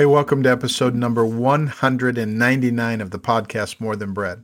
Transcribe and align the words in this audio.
Hey, 0.00 0.06
welcome 0.06 0.42
to 0.44 0.50
episode 0.50 0.94
number 0.94 1.26
199 1.26 3.00
of 3.02 3.10
the 3.10 3.18
podcast 3.18 3.82
More 3.82 3.96
Than 3.96 4.14
Bread. 4.14 4.42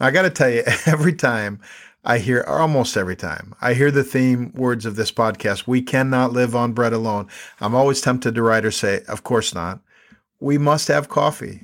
Now, 0.00 0.06
I 0.06 0.10
got 0.10 0.22
to 0.22 0.30
tell 0.30 0.50
you, 0.50 0.64
every 0.86 1.12
time 1.12 1.60
I 2.04 2.18
hear, 2.18 2.42
almost 2.48 2.96
every 2.96 3.14
time, 3.14 3.54
I 3.60 3.74
hear 3.74 3.92
the 3.92 4.02
theme 4.02 4.50
words 4.56 4.84
of 4.84 4.96
this 4.96 5.12
podcast, 5.12 5.68
we 5.68 5.82
cannot 5.82 6.32
live 6.32 6.56
on 6.56 6.72
bread 6.72 6.92
alone. 6.92 7.28
I'm 7.60 7.76
always 7.76 8.00
tempted 8.00 8.34
to 8.34 8.42
write 8.42 8.64
or 8.64 8.72
say, 8.72 9.02
of 9.06 9.22
course 9.22 9.54
not. 9.54 9.78
We 10.40 10.58
must 10.58 10.88
have 10.88 11.08
coffee. 11.08 11.60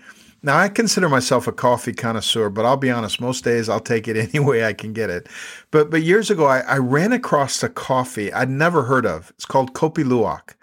now, 0.42 0.56
I 0.56 0.70
consider 0.70 1.10
myself 1.10 1.46
a 1.46 1.52
coffee 1.52 1.92
connoisseur, 1.92 2.48
but 2.48 2.64
I'll 2.64 2.78
be 2.78 2.90
honest, 2.90 3.20
most 3.20 3.44
days 3.44 3.68
I'll 3.68 3.80
take 3.80 4.08
it 4.08 4.16
any 4.34 4.42
way 4.42 4.64
I 4.64 4.72
can 4.72 4.94
get 4.94 5.10
it. 5.10 5.28
But, 5.72 5.90
but 5.90 6.00
years 6.00 6.30
ago, 6.30 6.46
I, 6.46 6.60
I 6.60 6.78
ran 6.78 7.12
across 7.12 7.62
a 7.62 7.68
coffee 7.68 8.32
I'd 8.32 8.48
never 8.48 8.84
heard 8.84 9.04
of. 9.04 9.30
It's 9.34 9.44
called 9.44 9.74
Kopi 9.74 10.04
Luwak. 10.04 10.54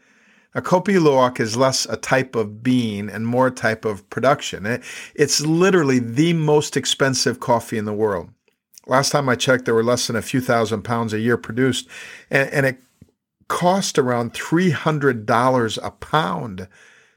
A 0.56 0.62
Kopi 0.64 0.98
Luwak 0.98 1.40
is 1.40 1.56
less 1.56 1.86
a 1.86 1.96
type 1.96 2.36
of 2.36 2.64
bean 2.64 3.08
and 3.08 3.28
more 3.28 3.48
a 3.48 3.52
type 3.52 3.86
of 3.86 4.10
production. 4.10 4.66
It, 4.66 4.84
it's 5.14 5.42
literally 5.42 6.00
the 6.00 6.34
most 6.34 6.76
expensive 6.76 7.40
coffee 7.40 7.78
in 7.78 7.86
the 7.86 7.94
world. 7.94 8.32
Last 8.88 9.12
time 9.12 9.30
I 9.30 9.36
checked, 9.36 9.66
there 9.66 9.76
were 9.76 9.84
less 9.84 10.08
than 10.08 10.16
a 10.16 10.24
few 10.24 10.42
thousand 10.42 10.82
pounds 10.82 11.14
a 11.14 11.20
year 11.20 11.38
produced, 11.38 11.88
and, 12.32 12.50
and 12.50 12.66
it 12.66 12.82
cost 13.48 14.00
around 14.00 14.34
$300 14.34 15.80
a 15.84 15.92
pound, 15.92 16.68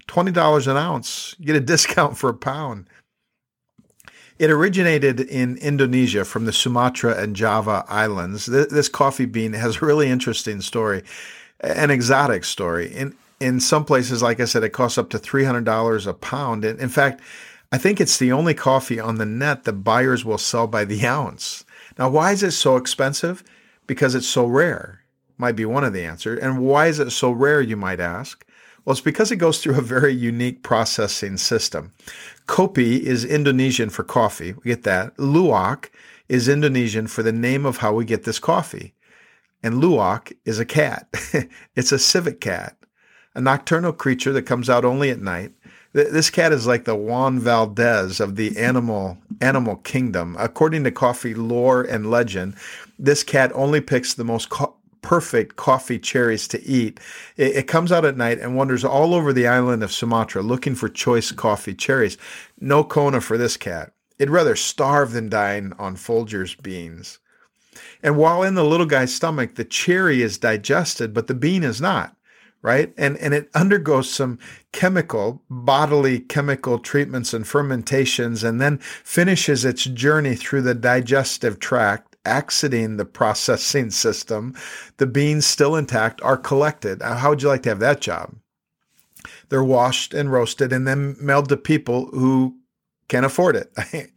$20 0.09 0.67
an 0.69 0.77
ounce. 0.77 1.35
You 1.39 1.47
get 1.47 1.57
a 1.57 1.61
discount 1.75 2.19
for 2.19 2.29
a 2.29 2.35
pound. 2.35 2.87
It 4.39 4.51
originated 4.51 5.21
in 5.21 5.57
Indonesia 5.59 6.27
from 6.27 6.45
the 6.45 6.53
Sumatra 6.53 7.17
and 7.17 7.35
Java 7.35 7.85
islands. 7.89 8.47
This 8.47 8.89
coffee 8.89 9.25
bean 9.25 9.53
has 9.55 9.77
a 9.77 9.87
really 9.87 10.11
interesting 10.11 10.61
story, 10.61 11.05
an 11.61 11.91
exotic 11.91 12.45
story. 12.45 12.93
In 12.93 13.15
in 13.43 13.61
some 13.61 13.85
places, 13.85 14.23
like 14.23 14.41
I 14.41 14.45
said, 14.45 14.63
it 14.63 14.71
costs 14.71 14.99
up 14.99 15.11
to 15.11 15.19
$300 15.19 16.07
a 16.07 16.15
pound. 16.15 16.65
And 16.65 16.81
In 16.81 16.89
fact, 16.89 17.21
I 17.73 17.79
think 17.79 18.01
it's 18.01 18.19
the 18.19 18.33
only 18.33 18.55
coffee 18.55 19.01
on 19.01 19.17
the 19.17 19.27
net 19.27 19.65
that 19.65 19.85
buyers 19.85 20.25
will 20.25 20.39
sell 20.39 20.67
by 20.67 20.85
the 20.85 21.07
ounce. 21.07 21.65
Now, 21.99 22.09
why 22.11 22.33
is 22.33 22.43
it 22.43 22.53
so 22.53 22.77
expensive? 22.77 23.43
Because 23.87 24.15
it's 24.15 24.27
so 24.27 24.47
rare, 24.47 25.01
might 25.39 25.57
be 25.57 25.65
one 25.65 25.85
of 25.85 25.93
the 25.93 26.05
answers. 26.05 26.39
And 26.41 26.61
why 26.61 26.87
is 26.87 26.99
it 26.99 27.11
so 27.11 27.31
rare, 27.31 27.61
you 27.61 27.77
might 27.77 28.01
ask? 28.01 28.47
Well, 28.85 28.93
it's 28.93 29.01
because 29.01 29.31
it 29.31 29.37
goes 29.37 29.61
through 29.63 29.79
a 29.79 29.83
very 29.83 30.13
unique 30.13 30.63
processing 30.63 31.37
system. 31.37 31.93
Kopi 32.47 33.01
is 33.01 33.25
Indonesian 33.25 33.91
for 33.91 34.03
coffee. 34.03 34.53
We 34.53 34.71
get 34.71 34.83
that. 34.83 35.17
Luwak 35.17 35.91
is 36.29 36.49
Indonesian 36.49 37.07
for 37.07 37.23
the 37.23 37.33
name 37.33 37.65
of 37.65 37.79
how 37.79 37.95
we 37.95 38.05
get 38.05 38.25
this 38.25 38.39
coffee. 38.39 38.95
And 39.63 39.83
Luwak 39.83 40.33
is 40.45 40.59
a 40.59 40.65
cat. 40.65 41.09
it's 41.77 41.93
a 41.93 41.99
civet 41.99 42.41
cat 42.41 42.77
a 43.35 43.41
nocturnal 43.41 43.93
creature 43.93 44.33
that 44.33 44.43
comes 44.43 44.69
out 44.69 44.85
only 44.85 45.11
at 45.11 45.21
night. 45.21 45.53
This 45.93 46.31
cat 46.31 46.53
is 46.53 46.67
like 46.67 46.85
the 46.85 46.97
Juan 46.97 47.39
Valdez 47.39 48.19
of 48.19 48.37
the 48.37 48.57
animal 48.57 49.19
animal 49.41 49.77
kingdom. 49.77 50.37
According 50.39 50.85
to 50.85 50.91
coffee 50.91 51.35
lore 51.35 51.83
and 51.83 52.11
legend, 52.11 52.55
this 52.99 53.23
cat 53.23 53.53
only 53.55 53.81
picks 53.81 54.15
the 54.15 54.25
most 54.25 54.49
co- 54.49 54.77
perfect 55.03 55.57
coffee 55.57 55.99
cherries 55.99 56.49
to 56.49 56.65
eat. 56.65 56.99
It, 57.37 57.57
it, 57.57 57.67
comes 57.67 57.93
out 57.93 58.07
at 58.07 58.17
night 58.17 58.39
and 58.39 58.57
wanders 58.57 58.85
all 58.85 59.15
over 59.15 59.33
the 59.33 59.49
island 59.49 59.83
of 59.83 59.93
Sumatra 59.93 60.41
looking 60.43 60.75
for 60.75 60.89
choice 60.89 61.31
coffee 61.31 61.75
cherries. 61.75 62.17
No 62.59 62.85
Kona 62.85 63.21
for 63.21 63.37
this 63.37 63.57
cat. 63.59 63.93
It'd 64.19 64.31
rather 64.33 64.57
starve 64.57 65.13
than 65.13 65.29
dine 65.29 65.75
on 65.79 65.97
Folgers 65.97 66.61
beans. 66.63 67.19
And 68.03 68.17
while 68.17 68.43
in 68.43 68.55
the 68.55 68.65
little 68.65 68.87
guy's 68.87 69.15
stomach, 69.15 69.57
the 69.57 69.65
cherry 69.65 70.23
is 70.23 70.39
digested, 70.39 71.13
but 71.13 71.27
the 71.27 71.35
bean 71.35 71.65
is 71.65 71.81
not 71.81 72.17
right? 72.63 72.95
And 72.97 73.17
and 73.19 73.35
it 73.35 73.51
undergoes 73.55 74.09
some 74.09 74.39
chemical, 74.73 75.43
bodily 75.51 76.21
chemical 76.21 76.79
treatments 76.79 77.35
and 77.35 77.47
fermentations, 77.47 78.45
and 78.45 78.61
then 78.61 78.79
finishes 78.79 79.65
its 79.65 79.85
journey 79.85 80.37
through 80.37 80.63
the 80.63 80.75
digestive 80.75 81.59
tract, 81.59 82.17
exiting 82.25 82.97
the 82.97 83.05
processing 83.05 83.91
system. 83.91 84.55
The 84.97 85.07
beans 85.07 85.45
still 85.45 85.77
intact 85.77 86.23
are 86.23 86.37
collected. 86.37 87.03
How 87.03 87.31
would 87.31 87.43
you 87.43 87.49
like 87.49 87.65
to 87.65 87.71
have 87.71 87.81
that 87.81 88.01
job? 88.01 88.37
They're 89.49 89.65
washed 89.65 90.15
and 90.15 90.33
roasted 90.33 90.73
and 90.73 90.87
then 90.87 91.17
mailed 91.21 91.49
to 91.51 91.57
people 91.57 92.07
who 92.07 92.57
can 93.09 93.25
afford 93.25 93.57
it. 93.57 93.73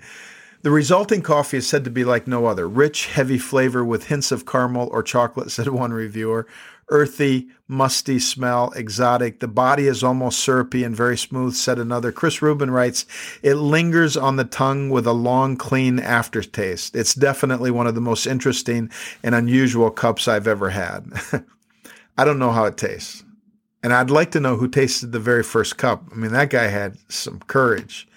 The 0.66 0.72
resulting 0.72 1.22
coffee 1.22 1.58
is 1.58 1.68
said 1.68 1.84
to 1.84 1.92
be 1.92 2.04
like 2.04 2.26
no 2.26 2.48
other 2.48 2.68
rich, 2.68 3.06
heavy 3.06 3.38
flavor 3.38 3.86
with 3.86 4.08
hints 4.08 4.32
of 4.32 4.48
caramel 4.48 4.90
or 4.92 5.04
chocolate, 5.04 5.52
said 5.52 5.68
one 5.68 5.94
reviewer 5.94 6.48
earthy, 6.90 7.48
musty 7.68 8.20
smell, 8.20 8.72
exotic. 8.76 9.40
The 9.40 9.48
body 9.48 9.88
is 9.88 10.04
almost 10.04 10.40
syrupy 10.40 10.84
and 10.84 10.96
very 10.96 11.18
smooth, 11.18 11.56
said 11.56 11.80
another. 11.80 12.12
Chris 12.12 12.42
Rubin 12.42 12.72
writes, 12.72 13.06
it 13.42 13.56
lingers 13.56 14.16
on 14.16 14.36
the 14.36 14.46
tongue 14.46 14.90
with 14.90 15.08
a 15.08 15.14
long, 15.14 15.58
clean 15.58 16.00
aftertaste. 16.00 16.96
It's 16.96 17.16
definitely 17.16 17.72
one 17.72 17.88
of 17.88 17.96
the 17.96 18.02
most 18.02 18.28
interesting 18.28 18.92
and 19.24 19.34
unusual 19.34 19.90
cups 19.90 20.28
I've 20.28 20.48
ever 20.48 20.70
had. 20.70 21.12
I 22.18 22.24
don't 22.24 22.40
know 22.40 22.52
how 22.52 22.66
it 22.66 22.78
tastes. 22.78 23.24
And 23.84 23.94
I'd 23.94 24.10
like 24.10 24.32
to 24.32 24.40
know 24.40 24.58
who 24.58 24.68
tasted 24.68 25.12
the 25.12 25.20
very 25.20 25.44
first 25.44 25.78
cup. 25.78 26.04
I 26.12 26.16
mean, 26.16 26.32
that 26.32 26.50
guy 26.50 26.68
had 26.68 26.98
some 27.10 27.40
courage. 27.48 28.08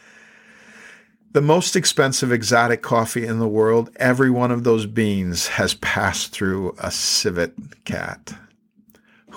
The 1.32 1.42
most 1.42 1.76
expensive 1.76 2.32
exotic 2.32 2.80
coffee 2.80 3.26
in 3.26 3.38
the 3.38 3.46
world, 3.46 3.90
every 3.96 4.30
one 4.30 4.50
of 4.50 4.64
those 4.64 4.86
beans 4.86 5.48
has 5.48 5.74
passed 5.74 6.32
through 6.32 6.74
a 6.78 6.90
civet 6.90 7.54
cat. 7.84 8.32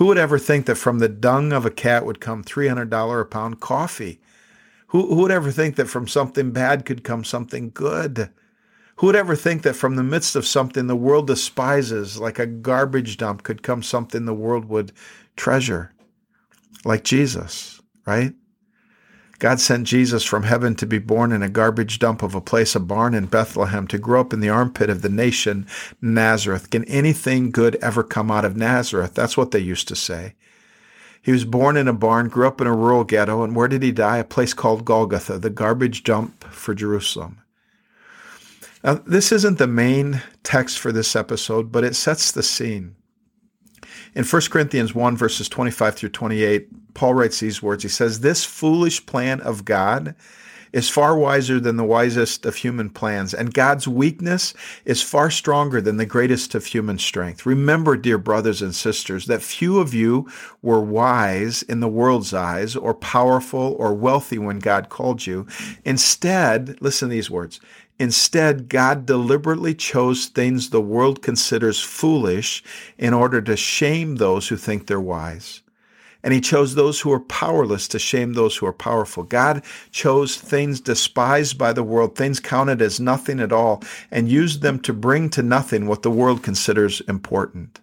Who 0.02 0.08
would 0.08 0.18
ever 0.18 0.36
think 0.36 0.66
that 0.66 0.74
from 0.74 0.98
the 0.98 1.08
dung 1.08 1.52
of 1.52 1.64
a 1.64 1.70
cat 1.70 2.04
would 2.04 2.18
come 2.18 2.42
$300 2.42 3.20
a 3.20 3.24
pound 3.24 3.60
coffee? 3.60 4.20
Who, 4.88 5.06
who 5.06 5.22
would 5.22 5.30
ever 5.30 5.52
think 5.52 5.76
that 5.76 5.86
from 5.86 6.08
something 6.08 6.50
bad 6.50 6.84
could 6.84 7.04
come 7.04 7.22
something 7.22 7.70
good? 7.72 8.28
Who 8.96 9.06
would 9.06 9.14
ever 9.14 9.36
think 9.36 9.62
that 9.62 9.76
from 9.76 9.94
the 9.94 10.02
midst 10.02 10.34
of 10.34 10.44
something 10.44 10.88
the 10.88 10.96
world 10.96 11.28
despises, 11.28 12.18
like 12.18 12.40
a 12.40 12.48
garbage 12.48 13.16
dump, 13.16 13.44
could 13.44 13.62
come 13.62 13.80
something 13.80 14.24
the 14.24 14.34
world 14.34 14.64
would 14.64 14.90
treasure? 15.36 15.92
Like 16.84 17.04
Jesus, 17.04 17.80
right? 18.04 18.34
God 19.42 19.58
sent 19.58 19.88
Jesus 19.88 20.22
from 20.22 20.44
heaven 20.44 20.76
to 20.76 20.86
be 20.86 21.00
born 21.00 21.32
in 21.32 21.42
a 21.42 21.48
garbage 21.48 21.98
dump 21.98 22.22
of 22.22 22.36
a 22.36 22.40
place, 22.40 22.76
a 22.76 22.80
barn 22.80 23.12
in 23.12 23.26
Bethlehem, 23.26 23.88
to 23.88 23.98
grow 23.98 24.20
up 24.20 24.32
in 24.32 24.38
the 24.38 24.48
armpit 24.48 24.88
of 24.88 25.02
the 25.02 25.08
nation, 25.08 25.66
Nazareth. 26.00 26.70
Can 26.70 26.84
anything 26.84 27.50
good 27.50 27.74
ever 27.82 28.04
come 28.04 28.30
out 28.30 28.44
of 28.44 28.56
Nazareth? 28.56 29.14
That's 29.14 29.36
what 29.36 29.50
they 29.50 29.58
used 29.58 29.88
to 29.88 29.96
say. 29.96 30.36
He 31.20 31.32
was 31.32 31.44
born 31.44 31.76
in 31.76 31.88
a 31.88 31.92
barn, 31.92 32.28
grew 32.28 32.46
up 32.46 32.60
in 32.60 32.68
a 32.68 32.72
rural 32.72 33.02
ghetto, 33.02 33.42
and 33.42 33.56
where 33.56 33.66
did 33.66 33.82
he 33.82 33.90
die? 33.90 34.18
A 34.18 34.24
place 34.24 34.54
called 34.54 34.84
Golgotha, 34.84 35.40
the 35.40 35.50
garbage 35.50 36.04
dump 36.04 36.44
for 36.44 36.72
Jerusalem. 36.72 37.42
Now, 38.84 39.02
this 39.04 39.32
isn't 39.32 39.58
the 39.58 39.66
main 39.66 40.22
text 40.44 40.78
for 40.78 40.92
this 40.92 41.16
episode, 41.16 41.72
but 41.72 41.82
it 41.82 41.96
sets 41.96 42.30
the 42.30 42.44
scene. 42.44 42.94
In 44.14 44.24
1 44.24 44.42
Corinthians 44.50 44.94
1, 44.94 45.16
verses 45.16 45.48
25 45.48 45.94
through 45.94 46.08
28, 46.10 46.94
Paul 46.94 47.14
writes 47.14 47.40
these 47.40 47.62
words. 47.62 47.82
He 47.82 47.88
says, 47.88 48.20
This 48.20 48.44
foolish 48.44 49.04
plan 49.06 49.40
of 49.40 49.64
God 49.64 50.14
is 50.72 50.88
far 50.88 51.16
wiser 51.16 51.60
than 51.60 51.76
the 51.76 51.84
wisest 51.84 52.46
of 52.46 52.56
human 52.56 52.88
plans, 52.88 53.34
and 53.34 53.52
God's 53.52 53.86
weakness 53.86 54.54
is 54.84 55.02
far 55.02 55.30
stronger 55.30 55.80
than 55.80 55.98
the 55.98 56.06
greatest 56.06 56.54
of 56.54 56.66
human 56.66 56.98
strength. 56.98 57.44
Remember, 57.44 57.96
dear 57.96 58.18
brothers 58.18 58.62
and 58.62 58.74
sisters, 58.74 59.26
that 59.26 59.42
few 59.42 59.78
of 59.78 59.92
you 59.92 60.28
were 60.62 60.80
wise 60.80 61.62
in 61.62 61.80
the 61.80 61.88
world's 61.88 62.32
eyes, 62.32 62.74
or 62.74 62.94
powerful 62.94 63.76
or 63.78 63.92
wealthy 63.92 64.38
when 64.38 64.58
God 64.58 64.88
called 64.88 65.26
you. 65.26 65.46
Instead, 65.84 66.78
listen 66.80 67.08
to 67.08 67.14
these 67.14 67.30
words 67.30 67.60
Instead, 68.02 68.68
God 68.68 69.06
deliberately 69.06 69.76
chose 69.76 70.26
things 70.26 70.70
the 70.70 70.80
world 70.80 71.22
considers 71.22 71.78
foolish 71.78 72.60
in 72.98 73.14
order 73.14 73.40
to 73.40 73.56
shame 73.56 74.16
those 74.16 74.48
who 74.48 74.56
think 74.56 74.88
they're 74.88 75.00
wise. 75.00 75.60
And 76.24 76.34
he 76.34 76.40
chose 76.40 76.74
those 76.74 76.98
who 76.98 77.12
are 77.12 77.20
powerless 77.20 77.86
to 77.86 78.00
shame 78.00 78.32
those 78.32 78.56
who 78.56 78.66
are 78.66 78.72
powerful. 78.72 79.22
God 79.22 79.64
chose 79.92 80.34
things 80.36 80.80
despised 80.80 81.56
by 81.56 81.72
the 81.72 81.84
world, 81.84 82.16
things 82.16 82.40
counted 82.40 82.82
as 82.82 82.98
nothing 82.98 83.38
at 83.38 83.52
all, 83.52 83.84
and 84.10 84.28
used 84.28 84.62
them 84.62 84.80
to 84.80 84.92
bring 84.92 85.30
to 85.30 85.42
nothing 85.44 85.86
what 85.86 86.02
the 86.02 86.10
world 86.10 86.42
considers 86.42 87.02
important. 87.02 87.78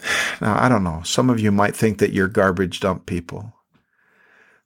Now, 0.40 0.62
I 0.62 0.68
don't 0.68 0.84
know. 0.84 1.02
Some 1.04 1.28
of 1.28 1.40
you 1.40 1.50
might 1.50 1.74
think 1.74 1.98
that 1.98 2.12
you're 2.12 2.28
garbage 2.28 2.78
dump 2.78 3.06
people 3.06 3.52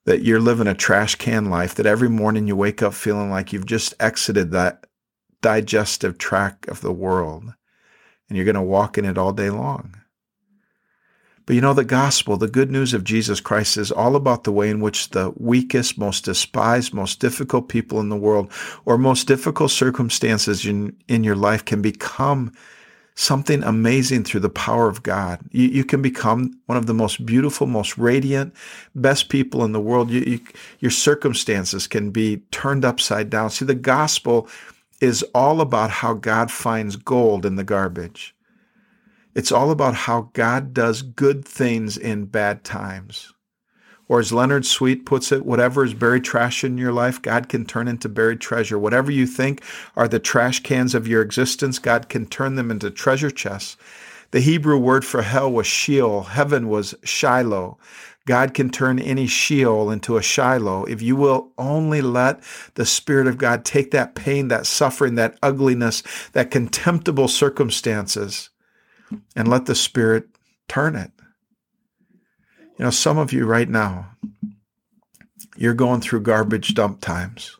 that 0.06 0.22
you're 0.22 0.40
living 0.40 0.68
a 0.68 0.74
trash 0.74 1.16
can 1.16 1.50
life, 1.50 1.74
that 1.74 1.86
every 1.86 2.08
morning 2.08 2.46
you 2.46 2.56
wake 2.56 2.82
up 2.82 2.94
feeling 2.94 3.30
like 3.30 3.52
you've 3.52 3.66
just 3.66 3.92
exited 4.00 4.52
that 4.52 4.86
digestive 5.42 6.16
tract 6.16 6.68
of 6.68 6.80
the 6.80 6.92
world 6.92 7.52
and 8.28 8.36
you're 8.36 8.44
going 8.44 8.54
to 8.54 8.62
walk 8.62 8.96
in 8.96 9.04
it 9.04 9.18
all 9.18 9.32
day 9.32 9.50
long. 9.50 10.00
But 11.44 11.54
you 11.54 11.60
know, 11.60 11.74
the 11.74 11.84
gospel, 11.84 12.36
the 12.36 12.48
good 12.48 12.72
news 12.72 12.92
of 12.92 13.04
Jesus 13.04 13.40
Christ 13.40 13.76
is 13.76 13.92
all 13.92 14.16
about 14.16 14.42
the 14.44 14.52
way 14.52 14.68
in 14.68 14.80
which 14.80 15.10
the 15.10 15.32
weakest, 15.36 15.96
most 15.96 16.24
despised, 16.24 16.92
most 16.92 17.20
difficult 17.20 17.68
people 17.68 18.00
in 18.00 18.08
the 18.08 18.16
world 18.16 18.50
or 18.84 18.98
most 18.98 19.28
difficult 19.28 19.70
circumstances 19.70 20.66
in, 20.66 20.96
in 21.06 21.22
your 21.22 21.36
life 21.36 21.64
can 21.64 21.82
become 21.82 22.52
something 23.16 23.62
amazing 23.64 24.22
through 24.22 24.40
the 24.40 24.50
power 24.50 24.88
of 24.88 25.02
God. 25.02 25.40
You, 25.50 25.68
you 25.68 25.84
can 25.84 26.02
become 26.02 26.60
one 26.66 26.78
of 26.78 26.86
the 26.86 26.94
most 26.94 27.24
beautiful, 27.24 27.66
most 27.66 27.96
radiant, 27.98 28.54
best 28.94 29.30
people 29.30 29.64
in 29.64 29.72
the 29.72 29.80
world. 29.80 30.10
You, 30.10 30.20
you, 30.20 30.40
your 30.80 30.90
circumstances 30.90 31.86
can 31.86 32.10
be 32.10 32.42
turned 32.50 32.84
upside 32.84 33.30
down. 33.30 33.50
See, 33.50 33.64
the 33.64 33.74
gospel 33.74 34.48
is 35.00 35.22
all 35.34 35.60
about 35.60 35.90
how 35.90 36.14
God 36.14 36.50
finds 36.50 36.96
gold 36.96 37.46
in 37.46 37.56
the 37.56 37.64
garbage. 37.64 38.34
It's 39.34 39.52
all 39.52 39.70
about 39.70 39.94
how 39.94 40.30
God 40.34 40.72
does 40.72 41.02
good 41.02 41.44
things 41.44 41.96
in 41.96 42.26
bad 42.26 42.64
times. 42.64 43.32
Or 44.08 44.20
as 44.20 44.32
Leonard 44.32 44.64
Sweet 44.64 45.04
puts 45.04 45.32
it, 45.32 45.44
whatever 45.44 45.84
is 45.84 45.94
buried 45.94 46.24
trash 46.24 46.62
in 46.62 46.78
your 46.78 46.92
life, 46.92 47.20
God 47.20 47.48
can 47.48 47.64
turn 47.64 47.88
into 47.88 48.08
buried 48.08 48.40
treasure. 48.40 48.78
Whatever 48.78 49.10
you 49.10 49.26
think 49.26 49.62
are 49.96 50.06
the 50.06 50.20
trash 50.20 50.60
cans 50.60 50.94
of 50.94 51.08
your 51.08 51.22
existence, 51.22 51.78
God 51.78 52.08
can 52.08 52.26
turn 52.26 52.54
them 52.54 52.70
into 52.70 52.90
treasure 52.90 53.30
chests. 53.30 53.76
The 54.30 54.40
Hebrew 54.40 54.78
word 54.78 55.04
for 55.04 55.22
hell 55.22 55.50
was 55.50 55.66
Sheol. 55.66 56.24
Heaven 56.24 56.68
was 56.68 56.94
Shiloh. 57.02 57.78
God 58.26 58.54
can 58.54 58.70
turn 58.70 58.98
any 58.98 59.26
Sheol 59.26 59.90
into 59.90 60.16
a 60.16 60.22
Shiloh 60.22 60.84
if 60.84 61.00
you 61.00 61.14
will 61.14 61.52
only 61.58 62.00
let 62.00 62.42
the 62.74 62.84
Spirit 62.84 63.28
of 63.28 63.38
God 63.38 63.64
take 63.64 63.92
that 63.92 64.16
pain, 64.16 64.48
that 64.48 64.66
suffering, 64.66 65.14
that 65.14 65.38
ugliness, 65.42 66.02
that 66.32 66.50
contemptible 66.50 67.28
circumstances, 67.28 68.50
and 69.36 69.46
let 69.46 69.66
the 69.66 69.76
Spirit 69.76 70.28
turn 70.68 70.96
it. 70.96 71.12
You 72.78 72.84
know, 72.84 72.90
some 72.90 73.16
of 73.16 73.32
you 73.32 73.46
right 73.46 73.68
now, 73.68 74.10
you're 75.56 75.74
going 75.74 76.00
through 76.00 76.20
garbage 76.20 76.74
dump 76.74 77.00
times. 77.00 77.56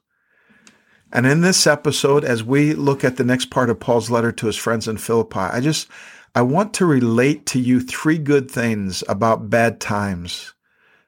And 1.13 1.27
in 1.27 1.41
this 1.41 1.67
episode, 1.67 2.25
as 2.25 2.45
we 2.45 2.75
look 2.75 3.03
at 3.03 3.17
the 3.17 3.25
next 3.25 3.47
part 3.47 3.71
of 3.71 3.81
Paul's 3.81 4.11
letter 4.11 4.33
to 4.33 4.47
his 4.47 4.57
friends 4.57 4.87
in 4.87 4.99
Philippi, 4.99 5.39
I 5.39 5.61
just, 5.61 5.89
I 6.35 6.43
want 6.43 6.75
to 6.75 6.87
relate 6.87 7.47
to 7.47 7.61
you 7.61 7.81
three 7.81 8.19
good 8.19 8.51
things 8.51 9.03
about 9.09 9.49
bad 9.49 9.81
times 9.81 10.53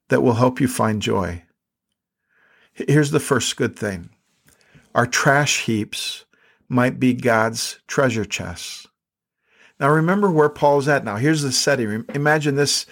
that 0.08 0.22
will 0.22 0.34
help 0.34 0.60
you 0.60 0.68
find 0.68 1.02
joy. 1.02 1.42
Here's 2.72 3.10
the 3.10 3.20
first 3.20 3.56
good 3.56 3.76
thing 3.76 4.10
our 4.94 5.06
trash 5.06 5.64
heaps 5.64 6.24
might 6.68 6.98
be 6.98 7.12
God's 7.12 7.78
treasure 7.86 8.24
chests. 8.24 8.86
Now, 9.78 9.90
remember 9.90 10.30
where 10.30 10.48
Paul's 10.48 10.88
at 10.88 11.04
now. 11.04 11.16
Here's 11.16 11.42
the 11.42 11.52
setting. 11.52 12.04
Imagine 12.14 12.56
this 12.56 12.86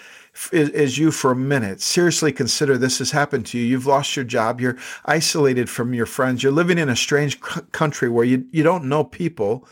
is 0.53 0.99
you 0.99 1.11
for 1.11 1.31
a 1.31 1.37
minute. 1.37 1.81
Seriously 1.81 2.33
consider 2.33 2.77
this 2.77 2.99
has 2.99 3.11
happened 3.11 3.47
to 3.47 3.59
you. 3.59 3.65
You've 3.65 3.87
lost 3.87 4.17
your 4.17 4.25
job. 4.25 4.61
You're 4.61 4.77
isolated 5.05 5.71
from 5.71 5.95
your 5.95 6.07
friends. 6.07 6.43
You're 6.43 6.53
living 6.53 6.79
in 6.79 6.89
a 6.89 6.97
strange 6.97 7.41
country 7.73 8.09
where 8.09 8.25
you, 8.25 8.47
you 8.51 8.63
don't 8.63 8.85
know 8.85 9.05
people. 9.05 9.67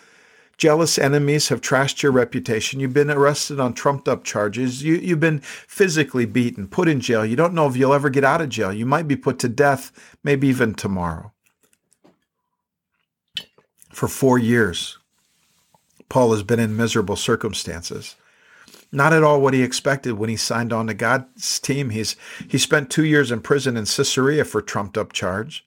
Jealous 0.56 0.98
enemies 0.98 1.48
have 1.48 1.60
trashed 1.60 2.02
your 2.02 2.12
reputation. 2.12 2.80
You've 2.80 2.94
been 2.94 3.10
arrested 3.10 3.58
on 3.58 3.74
trumped 3.74 4.08
up 4.08 4.24
charges. 4.24 4.82
You, 4.82 4.94
you've 4.94 5.20
been 5.20 5.40
physically 5.40 6.26
beaten, 6.26 6.68
put 6.68 6.88
in 6.88 7.00
jail. 7.00 7.26
You 7.26 7.36
don't 7.36 7.54
know 7.54 7.66
if 7.66 7.76
you'll 7.76 7.92
ever 7.92 8.08
get 8.08 8.24
out 8.24 8.40
of 8.40 8.48
jail. 8.48 8.72
You 8.72 8.86
might 8.86 9.08
be 9.08 9.16
put 9.16 9.38
to 9.40 9.48
death, 9.48 9.92
maybe 10.22 10.46
even 10.48 10.74
tomorrow. 10.74 11.32
For 13.90 14.08
four 14.08 14.38
years, 14.38 14.98
Paul 16.08 16.32
has 16.32 16.42
been 16.42 16.60
in 16.60 16.76
miserable 16.76 17.16
circumstances 17.16 18.16
not 18.94 19.12
at 19.12 19.22
all 19.22 19.40
what 19.40 19.54
he 19.54 19.62
expected 19.62 20.14
when 20.14 20.30
he 20.30 20.36
signed 20.36 20.72
on 20.72 20.86
to 20.86 20.94
God's 20.94 21.58
team. 21.58 21.90
He's 21.90 22.16
he 22.48 22.58
spent 22.58 22.90
two 22.90 23.04
years 23.04 23.30
in 23.30 23.40
prison 23.40 23.76
in 23.76 23.84
Caesarea 23.84 24.44
for 24.44 24.62
trumped 24.62 24.96
up 24.96 25.12
charge. 25.12 25.66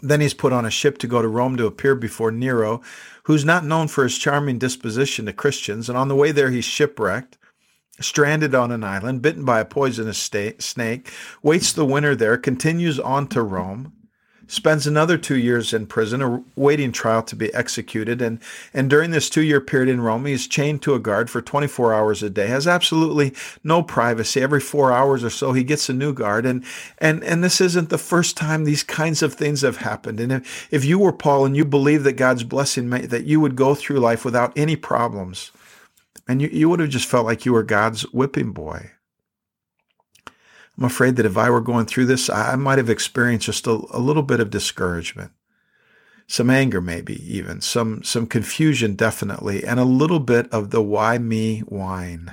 Then 0.00 0.20
he's 0.20 0.34
put 0.34 0.52
on 0.52 0.64
a 0.64 0.70
ship 0.70 0.98
to 0.98 1.06
go 1.06 1.22
to 1.22 1.28
Rome 1.28 1.56
to 1.56 1.66
appear 1.66 1.94
before 1.94 2.32
Nero, 2.32 2.80
who's 3.24 3.44
not 3.44 3.64
known 3.64 3.88
for 3.88 4.04
his 4.04 4.18
charming 4.18 4.58
disposition 4.58 5.26
to 5.26 5.32
Christians. 5.32 5.88
And 5.88 5.96
on 5.98 6.08
the 6.08 6.16
way 6.16 6.32
there, 6.32 6.50
he's 6.50 6.64
shipwrecked, 6.64 7.38
stranded 8.00 8.54
on 8.54 8.72
an 8.72 8.82
island, 8.82 9.22
bitten 9.22 9.44
by 9.44 9.60
a 9.60 9.64
poisonous 9.64 10.18
snake, 10.18 11.12
waits 11.42 11.72
the 11.72 11.84
winter 11.84 12.16
there, 12.16 12.36
continues 12.36 12.98
on 12.98 13.28
to 13.28 13.42
Rome 13.42 13.92
spends 14.52 14.86
another 14.86 15.16
two 15.16 15.38
years 15.38 15.72
in 15.72 15.86
prison, 15.86 16.44
awaiting 16.56 16.92
trial 16.92 17.22
to 17.22 17.34
be 17.34 17.52
executed. 17.54 18.20
And, 18.20 18.38
and 18.74 18.90
during 18.90 19.10
this 19.10 19.30
two 19.30 19.40
year 19.40 19.62
period 19.62 19.88
in 19.88 20.02
Rome, 20.02 20.26
he's 20.26 20.46
chained 20.46 20.82
to 20.82 20.94
a 20.94 20.98
guard 20.98 21.30
for 21.30 21.40
24 21.40 21.94
hours 21.94 22.22
a 22.22 22.28
day, 22.28 22.48
has 22.48 22.66
absolutely 22.66 23.32
no 23.64 23.82
privacy. 23.82 24.42
Every 24.42 24.60
four 24.60 24.92
hours 24.92 25.24
or 25.24 25.30
so, 25.30 25.54
he 25.54 25.64
gets 25.64 25.88
a 25.88 25.94
new 25.94 26.12
guard. 26.12 26.44
And, 26.44 26.64
and, 26.98 27.24
and 27.24 27.42
this 27.42 27.62
isn't 27.62 27.88
the 27.88 27.96
first 27.96 28.36
time 28.36 28.64
these 28.64 28.82
kinds 28.82 29.22
of 29.22 29.32
things 29.32 29.62
have 29.62 29.78
happened. 29.78 30.20
And 30.20 30.30
if, 30.30 30.68
if 30.70 30.84
you 30.84 30.98
were 30.98 31.12
Paul 31.12 31.46
and 31.46 31.56
you 31.56 31.64
believe 31.64 32.04
that 32.04 32.12
God's 32.12 32.44
blessing, 32.44 32.90
that 32.90 33.24
you 33.24 33.40
would 33.40 33.56
go 33.56 33.74
through 33.74 34.00
life 34.00 34.22
without 34.22 34.52
any 34.54 34.76
problems, 34.76 35.50
and 36.28 36.42
you, 36.42 36.48
you 36.52 36.68
would 36.68 36.80
have 36.80 36.90
just 36.90 37.08
felt 37.08 37.24
like 37.24 37.46
you 37.46 37.54
were 37.54 37.62
God's 37.62 38.02
whipping 38.12 38.52
boy. 38.52 38.90
I'm 40.78 40.84
afraid 40.84 41.16
that 41.16 41.26
if 41.26 41.36
I 41.36 41.50
were 41.50 41.60
going 41.60 41.86
through 41.86 42.06
this, 42.06 42.30
I 42.30 42.56
might 42.56 42.78
have 42.78 42.90
experienced 42.90 43.46
just 43.46 43.66
a, 43.66 43.82
a 43.90 43.98
little 43.98 44.22
bit 44.22 44.40
of 44.40 44.50
discouragement, 44.50 45.32
some 46.26 46.50
anger, 46.50 46.80
maybe 46.80 47.22
even 47.32 47.60
some 47.60 48.02
some 48.02 48.26
confusion, 48.26 48.94
definitely, 48.94 49.64
and 49.64 49.78
a 49.78 49.84
little 49.84 50.20
bit 50.20 50.50
of 50.50 50.70
the 50.70 50.82
why 50.82 51.18
me 51.18 51.60
whine. 51.60 52.32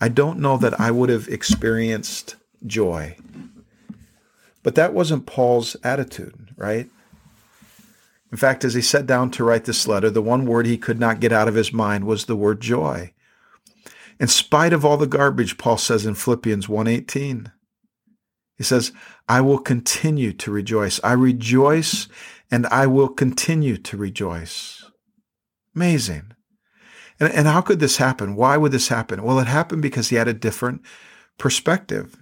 I 0.00 0.08
don't 0.08 0.40
know 0.40 0.56
that 0.58 0.78
I 0.80 0.90
would 0.90 1.08
have 1.08 1.28
experienced 1.28 2.36
joy. 2.66 3.16
But 4.62 4.74
that 4.74 4.92
wasn't 4.92 5.26
Paul's 5.26 5.76
attitude, 5.84 6.52
right? 6.56 6.90
In 8.32 8.36
fact, 8.36 8.64
as 8.64 8.74
he 8.74 8.82
sat 8.82 9.06
down 9.06 9.30
to 9.32 9.44
write 9.44 9.64
this 9.64 9.86
letter, 9.86 10.10
the 10.10 10.20
one 10.20 10.44
word 10.44 10.66
he 10.66 10.76
could 10.76 10.98
not 10.98 11.20
get 11.20 11.32
out 11.32 11.48
of 11.48 11.54
his 11.54 11.72
mind 11.72 12.04
was 12.04 12.24
the 12.24 12.36
word 12.36 12.60
joy. 12.60 13.12
In 14.18 14.28
spite 14.28 14.72
of 14.72 14.84
all 14.84 14.96
the 14.96 15.06
garbage, 15.06 15.58
Paul 15.58 15.78
says 15.78 16.06
in 16.06 16.14
Philippians 16.14 16.68
1:18. 16.68 17.52
He 18.56 18.64
says, 18.64 18.92
"I 19.28 19.40
will 19.42 19.58
continue 19.58 20.32
to 20.32 20.50
rejoice. 20.50 20.98
I 21.04 21.12
rejoice 21.12 22.08
and 22.50 22.66
I 22.66 22.86
will 22.86 23.08
continue 23.08 23.76
to 23.76 23.96
rejoice." 23.96 24.84
Amazing. 25.74 26.32
And, 27.20 27.32
and 27.32 27.46
how 27.46 27.60
could 27.60 27.80
this 27.80 27.98
happen? 27.98 28.34
Why 28.34 28.56
would 28.56 28.72
this 28.72 28.88
happen? 28.88 29.22
Well, 29.22 29.38
it 29.38 29.46
happened 29.46 29.82
because 29.82 30.08
he 30.08 30.16
had 30.16 30.28
a 30.28 30.34
different 30.34 30.82
perspective. 31.38 32.16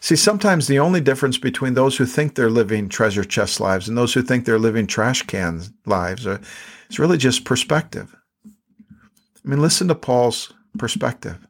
See, 0.00 0.16
sometimes 0.16 0.66
the 0.66 0.78
only 0.78 1.00
difference 1.00 1.38
between 1.38 1.74
those 1.74 1.96
who 1.96 2.06
think 2.06 2.34
they're 2.34 2.50
living 2.50 2.88
treasure 2.88 3.24
chest 3.24 3.60
lives 3.60 3.88
and 3.88 3.96
those 3.96 4.14
who 4.14 4.22
think 4.22 4.44
they're 4.44 4.58
living 4.58 4.86
trash 4.86 5.22
can 5.22 5.62
lives 5.86 6.26
are, 6.26 6.40
is 6.88 6.98
really 6.98 7.18
just 7.18 7.44
perspective. 7.44 8.16
I 8.46 9.48
mean, 9.48 9.60
listen 9.60 9.88
to 9.88 9.94
Paul's 9.94 10.52
perspective. 10.78 11.46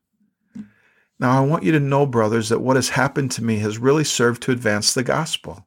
Now, 1.18 1.38
I 1.38 1.46
want 1.46 1.62
you 1.62 1.72
to 1.72 1.80
know, 1.80 2.06
brothers, 2.06 2.48
that 2.48 2.60
what 2.60 2.76
has 2.76 2.90
happened 2.90 3.30
to 3.32 3.44
me 3.44 3.58
has 3.58 3.78
really 3.78 4.04
served 4.04 4.42
to 4.42 4.52
advance 4.52 4.92
the 4.92 5.04
gospel. 5.04 5.66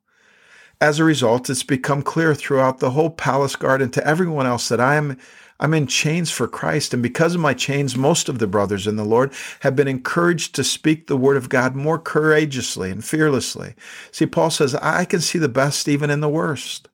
As 0.80 1.00
a 1.00 1.04
result, 1.04 1.50
it's 1.50 1.64
become 1.64 2.04
clear 2.04 2.36
throughout 2.36 2.80
the 2.80 2.92
whole 2.92 3.10
palace 3.10 3.56
garden 3.56 3.90
to 3.92 4.06
everyone 4.06 4.46
else 4.46 4.70
that 4.70 4.80
I 4.80 4.96
am 4.96 5.18
I'm 5.60 5.74
in 5.74 5.88
chains 5.88 6.30
for 6.30 6.48
Christ. 6.48 6.94
And 6.94 7.02
because 7.02 7.34
of 7.34 7.42
my 7.42 7.54
chains, 7.54 7.96
most 7.96 8.30
of 8.30 8.40
the 8.40 8.48
brothers 8.48 8.86
in 8.86 8.96
the 8.96 9.06
Lord 9.06 9.34
have 9.62 9.76
been 9.76 9.88
encouraged 9.88 10.54
to 10.56 10.64
speak 10.64 11.08
the 11.08 11.18
word 11.18 11.38
of 11.38 11.50
God 11.50 11.76
more 11.76 11.98
courageously 11.98 12.92
and 12.92 13.04
fearlessly. 13.04 13.74
See, 14.12 14.26
Paul 14.26 14.52
says, 14.52 14.76
I 14.76 15.06
can 15.06 15.20
see 15.20 15.40
the 15.40 15.50
best 15.50 15.88
even 15.88 16.10
in 16.10 16.22
the 16.22 16.30
worst. 16.30 16.90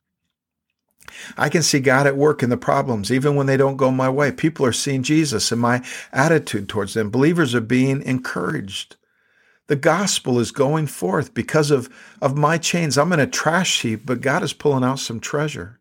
I 1.37 1.49
can 1.49 1.63
see 1.63 1.79
God 1.79 2.07
at 2.07 2.17
work 2.17 2.43
in 2.43 2.49
the 2.49 2.57
problems, 2.57 3.11
even 3.11 3.35
when 3.35 3.47
they 3.47 3.57
don't 3.57 3.77
go 3.77 3.91
my 3.91 4.09
way. 4.09 4.31
People 4.31 4.65
are 4.65 4.73
seeing 4.73 5.03
Jesus 5.03 5.51
and 5.51 5.61
my 5.61 5.83
attitude 6.11 6.69
towards 6.69 6.93
them. 6.93 7.09
Believers 7.09 7.53
are 7.55 7.61
being 7.61 8.01
encouraged. 8.01 8.95
The 9.67 9.75
gospel 9.75 10.39
is 10.39 10.51
going 10.51 10.87
forth 10.87 11.33
because 11.33 11.71
of, 11.71 11.89
of 12.21 12.37
my 12.37 12.57
chains. 12.57 12.97
I'm 12.97 13.13
in 13.13 13.19
a 13.19 13.27
trash 13.27 13.81
heap, 13.81 14.05
but 14.05 14.21
God 14.21 14.43
is 14.43 14.53
pulling 14.53 14.83
out 14.83 14.99
some 14.99 15.19
treasure. 15.19 15.79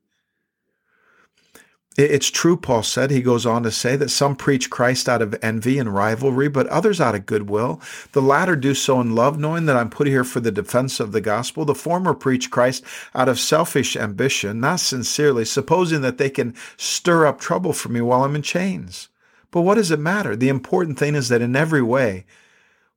It's 1.99 2.31
true, 2.31 2.57
Paul 2.57 2.83
said. 2.83 3.11
He 3.11 3.21
goes 3.21 3.45
on 3.45 3.63
to 3.65 3.71
say 3.71 3.97
that 3.97 4.09
some 4.09 4.35
preach 4.35 4.71
Christ 4.71 5.11
out 5.11 5.21
of 5.21 5.39
envy 5.43 5.79
and 5.79 5.95
rivalry, 5.95 6.49
but 6.49 6.67
others 6.69 7.03
out 7.03 7.15
of 7.15 7.27
goodwill. 7.27 7.83
The 8.13 8.23
latter 8.23 8.57
do 8.57 8.73
so 8.73 8.99
in 8.99 9.15
love, 9.15 9.39
knowing 9.39 9.67
that 9.67 9.77
I'm 9.77 9.91
put 9.91 10.07
here 10.07 10.25
for 10.25 10.41
the 10.41 10.51
defense 10.51 11.01
of 11.01 11.13
the 11.13 11.21
gospel. 11.21 11.67
The 11.67 11.75
former 11.75 12.15
preach 12.15 12.51
Christ 12.51 12.83
out 13.15 13.29
of 13.29 13.39
selfish 13.39 13.95
ambition, 13.95 14.59
not 14.59 14.81
sincerely, 14.81 15.45
supposing 15.45 16.01
that 16.01 16.17
they 16.17 16.31
can 16.31 16.55
stir 16.79 17.27
up 17.27 17.39
trouble 17.39 17.75
for 17.75 17.91
me 17.91 18.01
while 18.01 18.25
I'm 18.25 18.37
in 18.37 18.43
chains. 18.43 19.09
But 19.51 19.61
what 19.61 19.75
does 19.75 19.91
it 19.91 20.01
matter? 20.01 20.35
The 20.35 20.49
important 20.49 20.99
thing 20.99 21.15
is 21.15 21.29
that 21.29 21.43
in 21.43 21.55
every 21.55 21.83
way, 21.83 22.25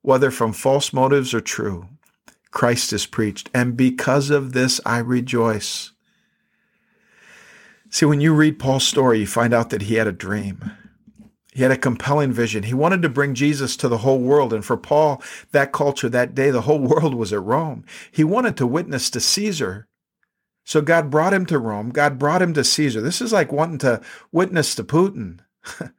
whether 0.00 0.30
from 0.30 0.54
false 0.54 0.94
motives 0.94 1.34
or 1.34 1.42
true, 1.42 1.86
Christ 2.50 2.94
is 2.94 3.04
preached. 3.04 3.50
And 3.52 3.76
because 3.76 4.30
of 4.30 4.54
this, 4.54 4.80
I 4.86 4.98
rejoice. 4.98 5.92
See, 7.90 8.06
when 8.06 8.20
you 8.20 8.34
read 8.34 8.58
Paul's 8.58 8.86
story, 8.86 9.20
you 9.20 9.26
find 9.26 9.54
out 9.54 9.70
that 9.70 9.82
he 9.82 9.94
had 9.94 10.06
a 10.06 10.12
dream. 10.12 10.72
He 11.52 11.62
had 11.62 11.72
a 11.72 11.78
compelling 11.78 12.32
vision. 12.32 12.64
He 12.64 12.74
wanted 12.74 13.00
to 13.02 13.08
bring 13.08 13.34
Jesus 13.34 13.76
to 13.78 13.88
the 13.88 13.98
whole 13.98 14.18
world. 14.18 14.52
And 14.52 14.64
for 14.64 14.76
Paul, 14.76 15.22
that 15.52 15.72
culture, 15.72 16.08
that 16.10 16.34
day, 16.34 16.50
the 16.50 16.62
whole 16.62 16.78
world 16.80 17.14
was 17.14 17.32
at 17.32 17.42
Rome. 17.42 17.84
He 18.12 18.24
wanted 18.24 18.56
to 18.58 18.66
witness 18.66 19.08
to 19.10 19.20
Caesar. 19.20 19.88
So 20.64 20.82
God 20.82 21.10
brought 21.10 21.32
him 21.32 21.46
to 21.46 21.58
Rome. 21.58 21.90
God 21.90 22.18
brought 22.18 22.42
him 22.42 22.52
to 22.54 22.64
Caesar. 22.64 23.00
This 23.00 23.22
is 23.22 23.32
like 23.32 23.52
wanting 23.52 23.78
to 23.78 24.02
witness 24.32 24.74
to 24.74 24.84
Putin. 24.84 25.38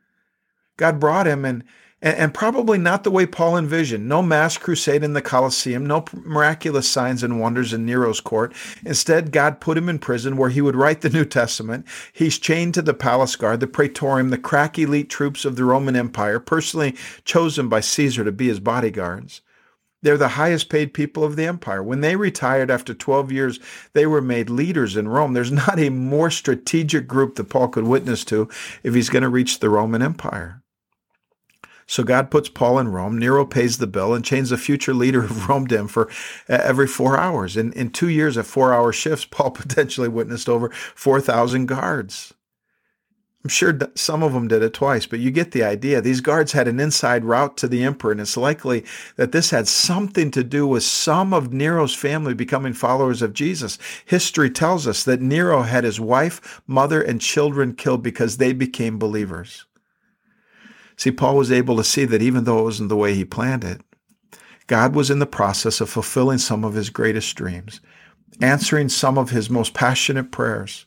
God 0.77 1.00
brought 1.00 1.25
him 1.25 1.44
and 1.44 1.63
and, 1.99 2.33
probably 2.33 2.77
not 2.77 3.03
the 3.03 3.11
way 3.11 3.25
Paul 3.25 3.57
envisioned. 3.57 4.07
No 4.07 4.21
mass 4.21 4.57
crusade 4.57 5.03
in 5.03 5.13
the 5.13 5.21
Colosseum, 5.21 5.85
no 5.85 6.05
miraculous 6.13 6.87
signs 6.87 7.23
and 7.23 7.39
wonders 7.39 7.73
in 7.73 7.85
Nero's 7.85 8.21
court. 8.21 8.53
Instead, 8.85 9.31
God 9.31 9.59
put 9.59 9.77
him 9.77 9.89
in 9.89 9.97
prison 9.97 10.37
where 10.37 10.51
he 10.51 10.61
would 10.61 10.75
write 10.75 11.01
the 11.01 11.09
New 11.09 11.25
Testament. 11.25 11.87
He's 12.13 12.37
chained 12.37 12.75
to 12.75 12.83
the 12.83 12.93
palace 12.93 13.35
guard, 13.35 13.61
the 13.61 13.67
praetorium, 13.67 14.29
the 14.29 14.37
crack 14.37 14.77
elite 14.77 15.09
troops 15.09 15.43
of 15.43 15.55
the 15.55 15.65
Roman 15.65 15.95
Empire, 15.95 16.39
personally 16.39 16.95
chosen 17.25 17.67
by 17.67 17.79
Caesar 17.79 18.23
to 18.23 18.31
be 18.31 18.47
his 18.47 18.59
bodyguards. 18.59 19.41
They're 20.03 20.17
the 20.17 20.27
highest 20.29 20.69
paid 20.69 20.93
people 20.93 21.23
of 21.23 21.35
the 21.35 21.45
empire. 21.45 21.81
When 21.81 22.01
they 22.01 22.15
retired 22.15 22.69
after 22.69 22.93
12 22.93 23.31
years, 23.31 23.59
they 23.93 24.05
were 24.05 24.21
made 24.21 24.51
leaders 24.51 24.95
in 24.95 25.07
Rome. 25.07 25.33
There's 25.33 25.51
not 25.51 25.79
a 25.79 25.89
more 25.89 26.29
strategic 26.29 27.07
group 27.07 27.35
that 27.35 27.49
Paul 27.49 27.69
could 27.69 27.85
witness 27.85 28.23
to 28.25 28.47
if 28.83 28.93
he's 28.93 29.09
going 29.09 29.23
to 29.23 29.29
reach 29.29 29.59
the 29.59 29.71
Roman 29.71 30.03
Empire. 30.03 30.61
So 31.88 32.03
God 32.03 32.29
puts 32.29 32.50
Paul 32.50 32.79
in 32.79 32.89
Rome. 32.89 33.17
Nero 33.17 33.46
pays 33.46 33.77
the 33.77 33.88
bill 33.88 34.13
and 34.13 34.24
chains 34.24 34.50
the 34.50 34.58
future 34.58 34.94
leader 34.94 35.24
of 35.24 35.48
Rome 35.50 35.67
to 35.67 35.77
him 35.77 35.88
for 35.88 36.10
uh, 36.50 36.60
every 36.62 36.88
four 36.88 37.17
hours. 37.17 37.56
In, 37.56 37.72
in 37.74 37.89
two 37.91 38.10
years 38.10 38.38
at 38.38 38.46
four 38.46 38.74
hour 38.74 38.91
shifts, 38.91 39.25
Paul 39.32 39.51
potentially 39.51 40.10
witnessed 40.10 40.50
over 40.50 40.70
4,000 40.70 41.65
guards. 41.65 42.34
I'm 43.44 43.50
sure 43.50 43.79
some 43.96 44.24
of 44.24 44.34
them 44.34 44.50
did 44.50 44.62
it 44.62 44.74
twice, 44.74 45.06
but 45.06 45.20
you 45.20 45.32
get 45.32 45.51
the 45.51 45.63
idea. 45.63 46.01
These 46.01 46.20
guards 46.20 46.51
had 46.51 46.67
an 46.67 46.82
inside 46.82 47.24
route 47.24 47.56
to 47.58 47.70
the 47.70 47.82
emperor, 47.82 48.12
and 48.12 48.20
it's 48.20 48.36
likely 48.36 48.84
that 49.15 49.32
this 49.32 49.51
had 49.51 49.70
something 49.70 50.32
to 50.32 50.44
do 50.44 50.67
with 50.67 50.84
some 50.84 51.34
of 51.34 51.53
Nero's 51.53 51.96
family 51.96 52.34
becoming 52.34 52.74
followers 52.74 53.22
of 53.22 53.34
Jesus. 53.34 53.77
History 54.06 54.50
tells 54.50 54.86
us 54.86 55.06
that 55.06 55.22
Nero 55.22 55.62
had 55.62 55.86
his 55.86 55.98
wife, 55.98 56.62
mother, 56.67 57.01
and 57.01 57.22
children 57.22 57.74
killed 57.74 58.03
because 58.03 58.36
they 58.36 58.51
became 58.51 59.00
believers. 59.00 59.65
See, 60.97 61.11
Paul 61.11 61.37
was 61.37 61.51
able 61.51 61.77
to 61.77 61.83
see 61.83 62.05
that 62.05 62.23
even 62.23 62.43
though 62.43 62.59
it 62.59 62.63
wasn't 62.63 62.89
the 62.89 62.95
way 62.97 63.13
he 63.13 63.23
planned 63.23 63.63
it, 63.63 63.81
God 64.65 64.95
was 64.95 65.09
in 65.09 65.19
the 65.19 65.25
process 65.25 65.79
of 65.79 65.89
fulfilling 65.89 66.39
some 66.39 66.65
of 66.65 66.73
his 66.73 66.89
greatest 66.89 67.35
dreams, 67.35 67.79
answering 68.41 68.89
some 68.89 69.17
of 69.17 69.29
his 69.29 69.49
most 69.49 69.73
passionate 69.73 70.31
prayers. 70.31 70.85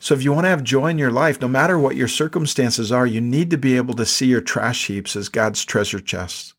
So, 0.00 0.14
if 0.14 0.22
you 0.22 0.32
want 0.32 0.44
to 0.44 0.50
have 0.50 0.62
joy 0.64 0.88
in 0.88 0.98
your 0.98 1.10
life, 1.10 1.40
no 1.40 1.48
matter 1.48 1.78
what 1.78 1.96
your 1.96 2.08
circumstances 2.08 2.90
are, 2.90 3.06
you 3.06 3.20
need 3.20 3.50
to 3.50 3.58
be 3.58 3.76
able 3.76 3.94
to 3.94 4.06
see 4.06 4.26
your 4.26 4.40
trash 4.40 4.86
heaps 4.86 5.16
as 5.16 5.28
God's 5.28 5.64
treasure 5.64 6.00
chests. 6.00 6.54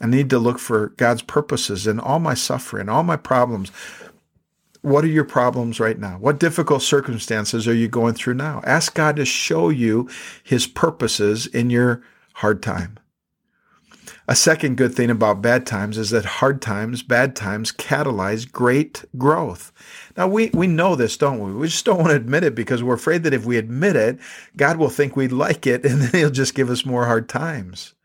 I 0.00 0.06
need 0.06 0.30
to 0.30 0.38
look 0.38 0.58
for 0.58 0.88
God's 0.96 1.22
purposes 1.22 1.86
in 1.86 2.00
all 2.00 2.18
my 2.18 2.34
suffering, 2.34 2.88
all 2.88 3.02
my 3.02 3.16
problems, 3.16 3.70
what 4.86 5.02
are 5.02 5.08
your 5.08 5.24
problems 5.24 5.80
right 5.80 5.98
now? 5.98 6.16
What 6.16 6.38
difficult 6.38 6.80
circumstances 6.80 7.66
are 7.66 7.74
you 7.74 7.88
going 7.88 8.14
through 8.14 8.34
now? 8.34 8.60
Ask 8.62 8.94
God 8.94 9.16
to 9.16 9.24
show 9.24 9.68
you 9.68 10.08
his 10.44 10.68
purposes 10.68 11.48
in 11.48 11.70
your 11.70 12.04
hard 12.34 12.62
time. 12.62 12.96
A 14.28 14.36
second 14.36 14.76
good 14.76 14.94
thing 14.94 15.10
about 15.10 15.42
bad 15.42 15.66
times 15.66 15.98
is 15.98 16.10
that 16.10 16.24
hard 16.24 16.62
times, 16.62 17.02
bad 17.02 17.34
times 17.34 17.72
catalyze 17.72 18.50
great 18.50 19.04
growth. 19.18 19.72
Now 20.16 20.28
we, 20.28 20.50
we 20.54 20.68
know 20.68 20.94
this, 20.94 21.16
don't 21.16 21.40
we? 21.40 21.52
We 21.52 21.66
just 21.66 21.84
don't 21.84 21.98
want 21.98 22.10
to 22.10 22.16
admit 22.16 22.44
it 22.44 22.54
because 22.54 22.80
we're 22.80 22.94
afraid 22.94 23.24
that 23.24 23.34
if 23.34 23.44
we 23.44 23.56
admit 23.56 23.96
it, 23.96 24.20
God 24.56 24.76
will 24.76 24.88
think 24.88 25.16
we 25.16 25.26
like 25.26 25.66
it 25.66 25.84
and 25.84 26.00
then 26.00 26.12
he'll 26.12 26.30
just 26.30 26.54
give 26.54 26.70
us 26.70 26.86
more 26.86 27.06
hard 27.06 27.28
times. 27.28 27.95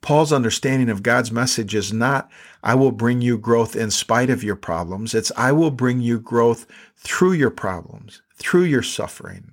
Paul's 0.00 0.32
understanding 0.32 0.88
of 0.88 1.02
God's 1.02 1.32
message 1.32 1.74
is 1.74 1.92
not, 1.92 2.30
I 2.62 2.74
will 2.74 2.92
bring 2.92 3.20
you 3.20 3.36
growth 3.36 3.76
in 3.76 3.90
spite 3.90 4.30
of 4.30 4.44
your 4.44 4.56
problems. 4.56 5.14
It's, 5.14 5.32
I 5.36 5.52
will 5.52 5.70
bring 5.70 6.00
you 6.00 6.20
growth 6.20 6.66
through 6.96 7.32
your 7.32 7.50
problems, 7.50 8.22
through 8.34 8.64
your 8.64 8.82
suffering. 8.82 9.52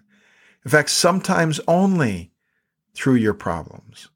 In 0.64 0.72
fact, 0.72 0.90
sometimes 0.90 1.60
only 1.68 2.32
through 2.94 3.16
your 3.16 3.34
problems. 3.34 4.10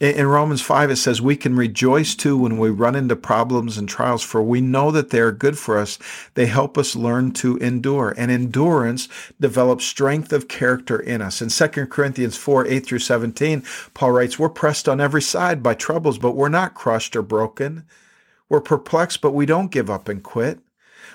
In 0.00 0.26
Romans 0.26 0.62
5, 0.62 0.92
it 0.92 0.96
says, 0.96 1.20
We 1.20 1.36
can 1.36 1.54
rejoice 1.54 2.14
too 2.14 2.34
when 2.34 2.56
we 2.56 2.70
run 2.70 2.96
into 2.96 3.14
problems 3.14 3.76
and 3.76 3.86
trials, 3.86 4.22
for 4.22 4.42
we 4.42 4.62
know 4.62 4.90
that 4.90 5.10
they 5.10 5.20
are 5.20 5.30
good 5.30 5.58
for 5.58 5.76
us. 5.76 5.98
They 6.32 6.46
help 6.46 6.78
us 6.78 6.96
learn 6.96 7.32
to 7.32 7.58
endure. 7.58 8.14
And 8.16 8.30
endurance 8.30 9.08
develops 9.38 9.84
strength 9.84 10.32
of 10.32 10.48
character 10.48 10.98
in 10.98 11.20
us. 11.20 11.42
In 11.42 11.50
2 11.50 11.86
Corinthians 11.86 12.38
4 12.38 12.66
8 12.66 12.86
through 12.86 13.00
17, 13.00 13.62
Paul 13.92 14.12
writes, 14.12 14.38
We're 14.38 14.48
pressed 14.48 14.88
on 14.88 15.02
every 15.02 15.20
side 15.20 15.62
by 15.62 15.74
troubles, 15.74 16.16
but 16.16 16.32
we're 16.32 16.48
not 16.48 16.72
crushed 16.72 17.14
or 17.14 17.20
broken. 17.20 17.84
We're 18.48 18.62
perplexed, 18.62 19.20
but 19.20 19.32
we 19.32 19.44
don't 19.44 19.70
give 19.70 19.90
up 19.90 20.08
and 20.08 20.22
quit. 20.22 20.60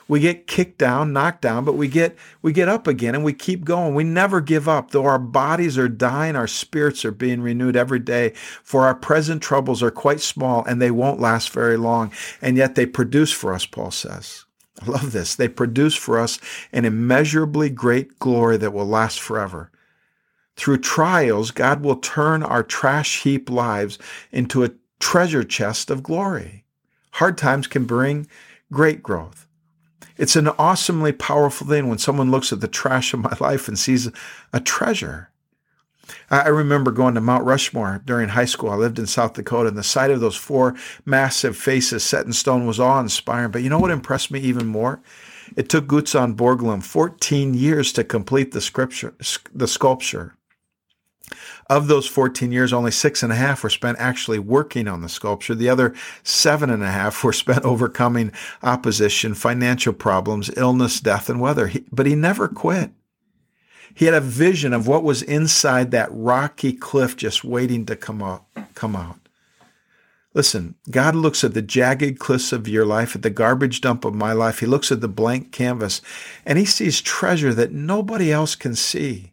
We 0.08 0.20
get 0.20 0.46
kicked 0.46 0.78
down, 0.78 1.14
knocked 1.14 1.42
down, 1.42 1.66
but 1.66 1.74
we 1.74 1.88
get 1.88 2.16
we 2.44 2.54
get 2.54 2.70
up 2.70 2.86
again 2.86 3.16
and 3.16 3.24
we 3.24 3.34
keep 3.34 3.66
going. 3.66 3.96
We 3.96 4.04
never 4.04 4.40
give 4.40 4.70
up. 4.70 4.92
Though 4.92 5.06
our 5.06 5.18
bodies 5.18 5.78
are 5.78 5.90
dying, 5.90 6.36
our 6.36 6.48
spirits 6.48 7.04
are 7.06 7.12
being 7.12 7.42
renewed 7.42 7.76
every 7.76 8.00
day. 8.00 8.34
For 8.64 8.86
our 8.86 8.94
present 8.94 9.42
troubles 9.42 9.82
are 9.82 9.92
quite 9.92 10.22
small 10.22 10.64
and 10.66 10.80
they 10.80 10.92
won't 10.92 11.20
last 11.20 11.50
very 11.50 11.78
long. 11.78 12.12
And 12.42 12.56
yet 12.56 12.76
they 12.76 12.86
produce 12.86 13.32
for 13.32 13.54
us, 13.54 13.66
Paul 13.66 13.92
says. 13.92 14.46
I 14.82 14.86
love 14.86 15.12
this. 15.12 15.36
They 15.36 15.48
produce 15.48 15.96
for 15.96 16.20
us 16.20 16.40
an 16.72 16.86
immeasurably 16.86 17.70
great 17.70 18.20
glory 18.20 18.58
that 18.58 18.74
will 18.74 18.86
last 18.86 19.20
forever. 19.20 19.72
Through 20.56 20.80
trials, 20.80 21.52
God 21.52 21.82
will 21.82 21.98
turn 21.98 22.44
our 22.44 22.64
trash 22.64 23.24
heap 23.24 23.50
lives 23.50 23.98
into 24.32 24.64
a 24.64 24.72
treasure 25.00 25.44
chest 25.44 25.90
of 25.90 26.04
glory. 26.04 26.66
Hard 27.12 27.38
times 27.38 27.68
can 27.68 27.86
bring 27.86 28.28
great 28.72 29.02
growth. 29.02 29.48
It's 30.18 30.36
an 30.36 30.48
awesomely 30.48 31.12
powerful 31.12 31.68
thing 31.68 31.90
when 31.90 31.98
someone 31.98 32.32
looks 32.32 32.54
at 32.54 32.62
the 32.62 32.68
trash 32.68 33.14
of 33.14 33.20
my 33.22 33.36
life 33.40 33.68
and 33.68 33.78
sees 33.78 34.10
a 34.54 34.60
treasure. 34.60 35.30
I 36.30 36.50
remember 36.50 36.92
going 36.92 37.16
to 37.16 37.22
Mount 37.22 37.46
Rushmore 37.46 38.02
during 38.06 38.30
high 38.30 38.46
school. 38.46 38.70
I 38.70 38.76
lived 38.76 39.00
in 39.00 39.08
South 39.08 39.34
Dakota, 39.34 39.70
and 39.70 39.78
the 39.78 39.84
sight 39.84 40.12
of 40.12 40.20
those 40.20 40.36
four 40.36 40.76
massive 41.04 41.58
faces 41.58 42.04
set 42.04 42.26
in 42.26 42.34
stone 42.34 42.68
was 42.68 42.80
awe 42.80 43.00
inspiring. 43.00 43.52
But 43.52 43.64
you 43.64 43.70
know 43.70 43.80
what 43.80 43.92
impressed 43.92 44.32
me 44.32 44.40
even 44.42 44.68
more? 44.68 45.02
It 45.56 45.70
took 45.70 45.88
Gutzon 45.88 46.36
Borglum 46.36 46.84
14 46.84 47.54
years 47.54 47.92
to 47.94 48.04
complete 48.04 48.52
the 48.52 48.62
scripture, 48.62 49.16
the 49.54 49.68
sculpture. 49.68 50.36
Of 51.70 51.88
those 51.88 52.08
14 52.08 52.52
years, 52.52 52.72
only 52.72 52.92
six 52.92 53.24
and 53.24 53.32
a 53.32 53.36
half 53.36 53.64
were 53.64 53.70
spent 53.70 53.98
actually 54.00 54.40
working 54.40 54.88
on 54.88 55.02
the 55.02 55.10
sculpture. 55.10 55.56
The 55.56 55.70
other 55.70 55.96
seven 56.24 56.70
and 56.70 56.84
a 56.84 56.92
half 56.92 57.24
were 57.24 57.34
spent 57.34 57.66
overcoming 57.66 58.32
opposition, 58.62 59.34
financial 59.34 59.94
problems, 59.94 60.52
illness, 60.56 61.00
death, 61.00 61.30
and 61.30 61.42
weather. 61.42 61.68
He, 61.68 61.86
but 61.92 62.06
he 62.06 62.16
never 62.16 62.48
quit. 62.48 62.92
He 63.94 64.06
had 64.06 64.14
a 64.14 64.22
vision 64.22 64.74
of 64.74 64.88
what 64.88 65.04
was 65.04 65.22
inside 65.22 65.92
that 65.92 66.10
rocky 66.12 66.74
cliff 66.74 67.16
just 67.16 67.44
waiting 67.44 67.86
to 67.86 67.96
come 67.96 68.22
out. 68.22 68.46
Come 68.76 68.96
out. 68.96 69.20
Listen, 70.34 70.76
God 70.92 71.16
looks 71.16 71.46
at 71.46 71.54
the 71.54 71.62
jagged 71.62 72.20
cliffs 72.20 72.52
of 72.52 72.68
your 72.68 72.86
life, 72.86 73.16
at 73.16 73.22
the 73.22 73.30
garbage 73.30 73.80
dump 73.80 74.04
of 74.04 74.14
my 74.14 74.34
life. 74.34 74.60
He 74.60 74.66
looks 74.66 74.92
at 74.92 75.00
the 75.00 75.08
blank 75.08 75.54
canvas, 75.54 76.02
and 76.46 76.60
he 76.60 76.66
sees 76.66 77.00
treasure 77.00 77.54
that 77.54 77.72
nobody 77.72 78.34
else 78.34 78.54
can 78.54 78.76
see 78.76 79.32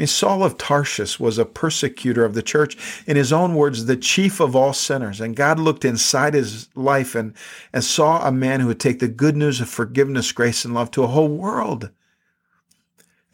mean, 0.00 0.06
Saul 0.06 0.42
of 0.42 0.56
Tarsus 0.56 1.20
was 1.20 1.36
a 1.36 1.44
persecutor 1.44 2.24
of 2.24 2.32
the 2.32 2.42
church. 2.42 2.76
In 3.06 3.16
his 3.16 3.34
own 3.34 3.54
words, 3.54 3.84
the 3.84 3.96
chief 3.96 4.40
of 4.40 4.56
all 4.56 4.72
sinners. 4.72 5.20
And 5.20 5.36
God 5.36 5.58
looked 5.58 5.84
inside 5.84 6.32
his 6.32 6.70
life 6.74 7.14
and, 7.14 7.34
and 7.70 7.84
saw 7.84 8.26
a 8.26 8.32
man 8.32 8.60
who 8.60 8.68
would 8.68 8.80
take 8.80 9.00
the 9.00 9.08
good 9.08 9.36
news 9.36 9.60
of 9.60 9.68
forgiveness, 9.68 10.32
grace, 10.32 10.64
and 10.64 10.72
love 10.72 10.90
to 10.92 11.02
a 11.02 11.08
whole 11.08 11.28
world. 11.28 11.90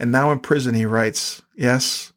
And 0.01 0.11
now 0.11 0.33
in 0.33 0.41
prison, 0.41 0.75
he 0.75 0.85
writes, 0.85 1.41
Yes, 1.55 2.13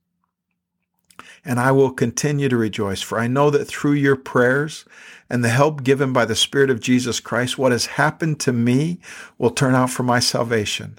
and 1.46 1.60
I 1.60 1.72
will 1.72 1.91
continue 1.91 2.50
to 2.50 2.58
rejoice, 2.58 3.01
for 3.01 3.20
I 3.20 3.27
know 3.27 3.51
that 3.51 3.65
through 3.65 3.94
your 3.94 4.15
prayers 4.15 4.84
and 5.29 5.44
the 5.44 5.50
help 5.50 5.84
given 5.84 6.12
by 6.12 6.25
the 6.25 6.36
Spirit 6.36 6.72
of 6.72 6.82
Jesus 6.82 7.20
Christ, 7.20 7.58
what 7.58 7.72
has 7.72 7.86
happened 7.86 8.39
to 8.41 8.51
me 8.51 9.00
will 9.38 9.51
turn 9.51 9.75
out 9.75 9.91
for 9.91 10.03
my 10.03 10.20
salvation. 10.20 10.98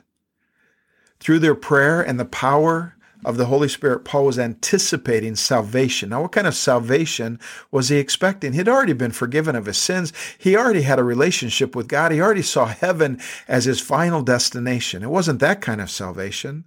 Through 1.18 1.40
their 1.40 1.56
prayer 1.56 2.00
and 2.00 2.18
the 2.18 2.24
power 2.24 2.94
of 3.24 3.36
the 3.36 3.46
Holy 3.46 3.68
Spirit, 3.68 4.04
Paul 4.04 4.26
was 4.26 4.38
anticipating 4.38 5.36
salvation. 5.36 6.10
Now, 6.10 6.22
what 6.22 6.32
kind 6.32 6.46
of 6.46 6.54
salvation 6.54 7.38
was 7.70 7.88
he 7.88 7.98
expecting? 7.98 8.52
He'd 8.52 8.68
already 8.68 8.92
been 8.92 9.12
forgiven 9.12 9.56
of 9.56 9.66
his 9.66 9.78
sins. 9.78 10.12
He 10.38 10.56
already 10.56 10.82
had 10.82 10.98
a 10.98 11.04
relationship 11.04 11.76
with 11.76 11.88
God. 11.88 12.12
He 12.12 12.20
already 12.20 12.42
saw 12.42 12.66
heaven 12.66 13.20
as 13.48 13.64
his 13.64 13.80
final 13.80 14.22
destination. 14.22 15.02
It 15.02 15.10
wasn't 15.10 15.40
that 15.40 15.60
kind 15.60 15.80
of 15.80 15.90
salvation. 15.90 16.66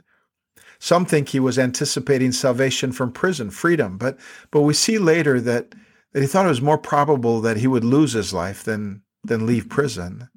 Some 0.80 1.06
think 1.06 1.30
he 1.30 1.40
was 1.40 1.58
anticipating 1.58 2.34
salvation 2.34 2.92
from 2.92 3.14
prison, 3.14 3.52
freedom, 3.52 3.98
but 3.98 4.20
but 4.52 4.64
we 4.64 4.74
see 4.74 4.98
later 4.98 5.40
that, 5.40 5.74
that 6.12 6.20
he 6.20 6.28
thought 6.28 6.46
it 6.46 6.50
was 6.50 6.62
more 6.62 6.78
probable 6.78 7.40
that 7.40 7.56
he 7.56 7.68
would 7.68 7.86
lose 7.86 8.12
his 8.12 8.34
life 8.34 8.64
than 8.64 9.02
than 9.24 9.46
leave 9.46 9.70
prison. 9.70 10.28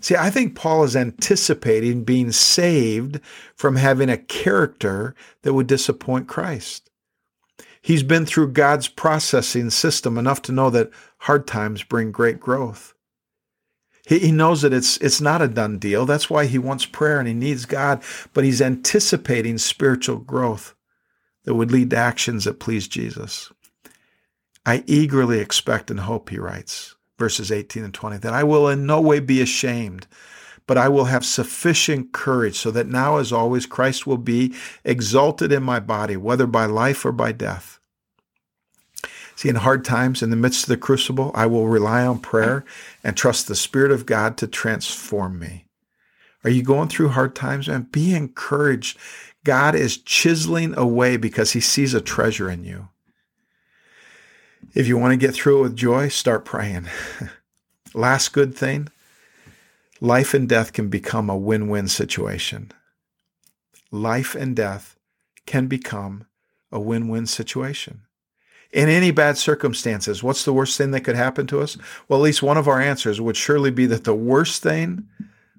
See, 0.00 0.16
I 0.16 0.30
think 0.30 0.54
Paul 0.54 0.84
is 0.84 0.96
anticipating 0.96 2.04
being 2.04 2.32
saved 2.32 3.20
from 3.54 3.76
having 3.76 4.08
a 4.08 4.16
character 4.16 5.14
that 5.42 5.54
would 5.54 5.66
disappoint 5.66 6.28
Christ. 6.28 6.90
He's 7.80 8.02
been 8.04 8.26
through 8.26 8.52
God's 8.52 8.86
processing 8.88 9.70
system 9.70 10.16
enough 10.16 10.40
to 10.42 10.52
know 10.52 10.70
that 10.70 10.90
hard 11.18 11.46
times 11.46 11.82
bring 11.82 12.12
great 12.12 12.38
growth. 12.38 12.94
He, 14.06 14.18
he 14.20 14.32
knows 14.32 14.62
that 14.62 14.72
it's 14.72 14.96
it's 14.98 15.20
not 15.20 15.42
a 15.42 15.48
done 15.48 15.78
deal. 15.78 16.06
That's 16.06 16.30
why 16.30 16.46
he 16.46 16.58
wants 16.58 16.86
prayer 16.86 17.18
and 17.18 17.28
he 17.28 17.34
needs 17.34 17.64
God, 17.64 18.02
but 18.32 18.44
he's 18.44 18.62
anticipating 18.62 19.58
spiritual 19.58 20.18
growth 20.18 20.74
that 21.44 21.54
would 21.54 21.72
lead 21.72 21.90
to 21.90 21.96
actions 21.96 22.44
that 22.44 22.60
please 22.60 22.86
Jesus. 22.86 23.52
I 24.64 24.84
eagerly 24.86 25.40
expect 25.40 25.90
and 25.90 26.00
hope, 26.00 26.30
he 26.30 26.38
writes, 26.38 26.91
verses 27.18 27.52
18 27.52 27.84
and 27.84 27.94
20, 27.94 28.18
that 28.18 28.32
I 28.32 28.44
will 28.44 28.68
in 28.68 28.86
no 28.86 29.00
way 29.00 29.20
be 29.20 29.40
ashamed, 29.40 30.06
but 30.66 30.78
I 30.78 30.88
will 30.88 31.06
have 31.06 31.24
sufficient 31.24 32.12
courage 32.12 32.56
so 32.56 32.70
that 32.70 32.86
now, 32.86 33.16
as 33.18 33.32
always, 33.32 33.66
Christ 33.66 34.06
will 34.06 34.18
be 34.18 34.54
exalted 34.84 35.52
in 35.52 35.62
my 35.62 35.80
body, 35.80 36.16
whether 36.16 36.46
by 36.46 36.66
life 36.66 37.04
or 37.04 37.12
by 37.12 37.32
death. 37.32 37.78
See, 39.34 39.48
in 39.48 39.56
hard 39.56 39.84
times, 39.84 40.22
in 40.22 40.30
the 40.30 40.36
midst 40.36 40.64
of 40.64 40.68
the 40.68 40.76
crucible, 40.76 41.32
I 41.34 41.46
will 41.46 41.66
rely 41.66 42.06
on 42.06 42.20
prayer 42.20 42.64
and 43.02 43.16
trust 43.16 43.48
the 43.48 43.54
Spirit 43.56 43.90
of 43.90 44.06
God 44.06 44.36
to 44.38 44.46
transform 44.46 45.38
me. 45.38 45.66
Are 46.44 46.50
you 46.50 46.62
going 46.62 46.88
through 46.88 47.08
hard 47.08 47.34
times, 47.34 47.68
man? 47.68 47.88
Be 47.90 48.14
encouraged. 48.14 48.98
God 49.44 49.74
is 49.74 49.96
chiseling 49.96 50.76
away 50.76 51.16
because 51.16 51.52
he 51.52 51.60
sees 51.60 51.94
a 51.94 52.00
treasure 52.00 52.50
in 52.50 52.64
you. 52.64 52.88
If 54.74 54.86
you 54.86 54.96
want 54.96 55.12
to 55.12 55.26
get 55.26 55.34
through 55.34 55.58
it 55.58 55.62
with 55.62 55.76
joy, 55.76 56.08
start 56.08 56.44
praying. 56.44 56.88
Last 57.94 58.32
good 58.32 58.54
thing 58.54 58.88
life 60.00 60.34
and 60.34 60.48
death 60.48 60.72
can 60.72 60.88
become 60.88 61.30
a 61.30 61.36
win 61.36 61.68
win 61.68 61.86
situation. 61.88 62.72
Life 63.90 64.34
and 64.34 64.56
death 64.56 64.96
can 65.46 65.68
become 65.68 66.26
a 66.72 66.80
win 66.80 67.08
win 67.08 67.26
situation 67.26 68.02
in 68.72 68.88
any 68.88 69.10
bad 69.10 69.36
circumstances, 69.36 70.22
what's 70.22 70.44
the 70.44 70.52
worst 70.52 70.78
thing 70.78 70.92
that 70.92 71.02
could 71.02 71.14
happen 71.14 71.46
to 71.48 71.60
us? 71.60 71.76
Well, 72.08 72.18
at 72.18 72.22
least 72.22 72.42
one 72.42 72.56
of 72.56 72.68
our 72.68 72.80
answers 72.80 73.20
would 73.20 73.36
surely 73.36 73.70
be 73.70 73.86
that 73.86 74.04
the 74.04 74.14
worst 74.14 74.62
thing 74.62 75.06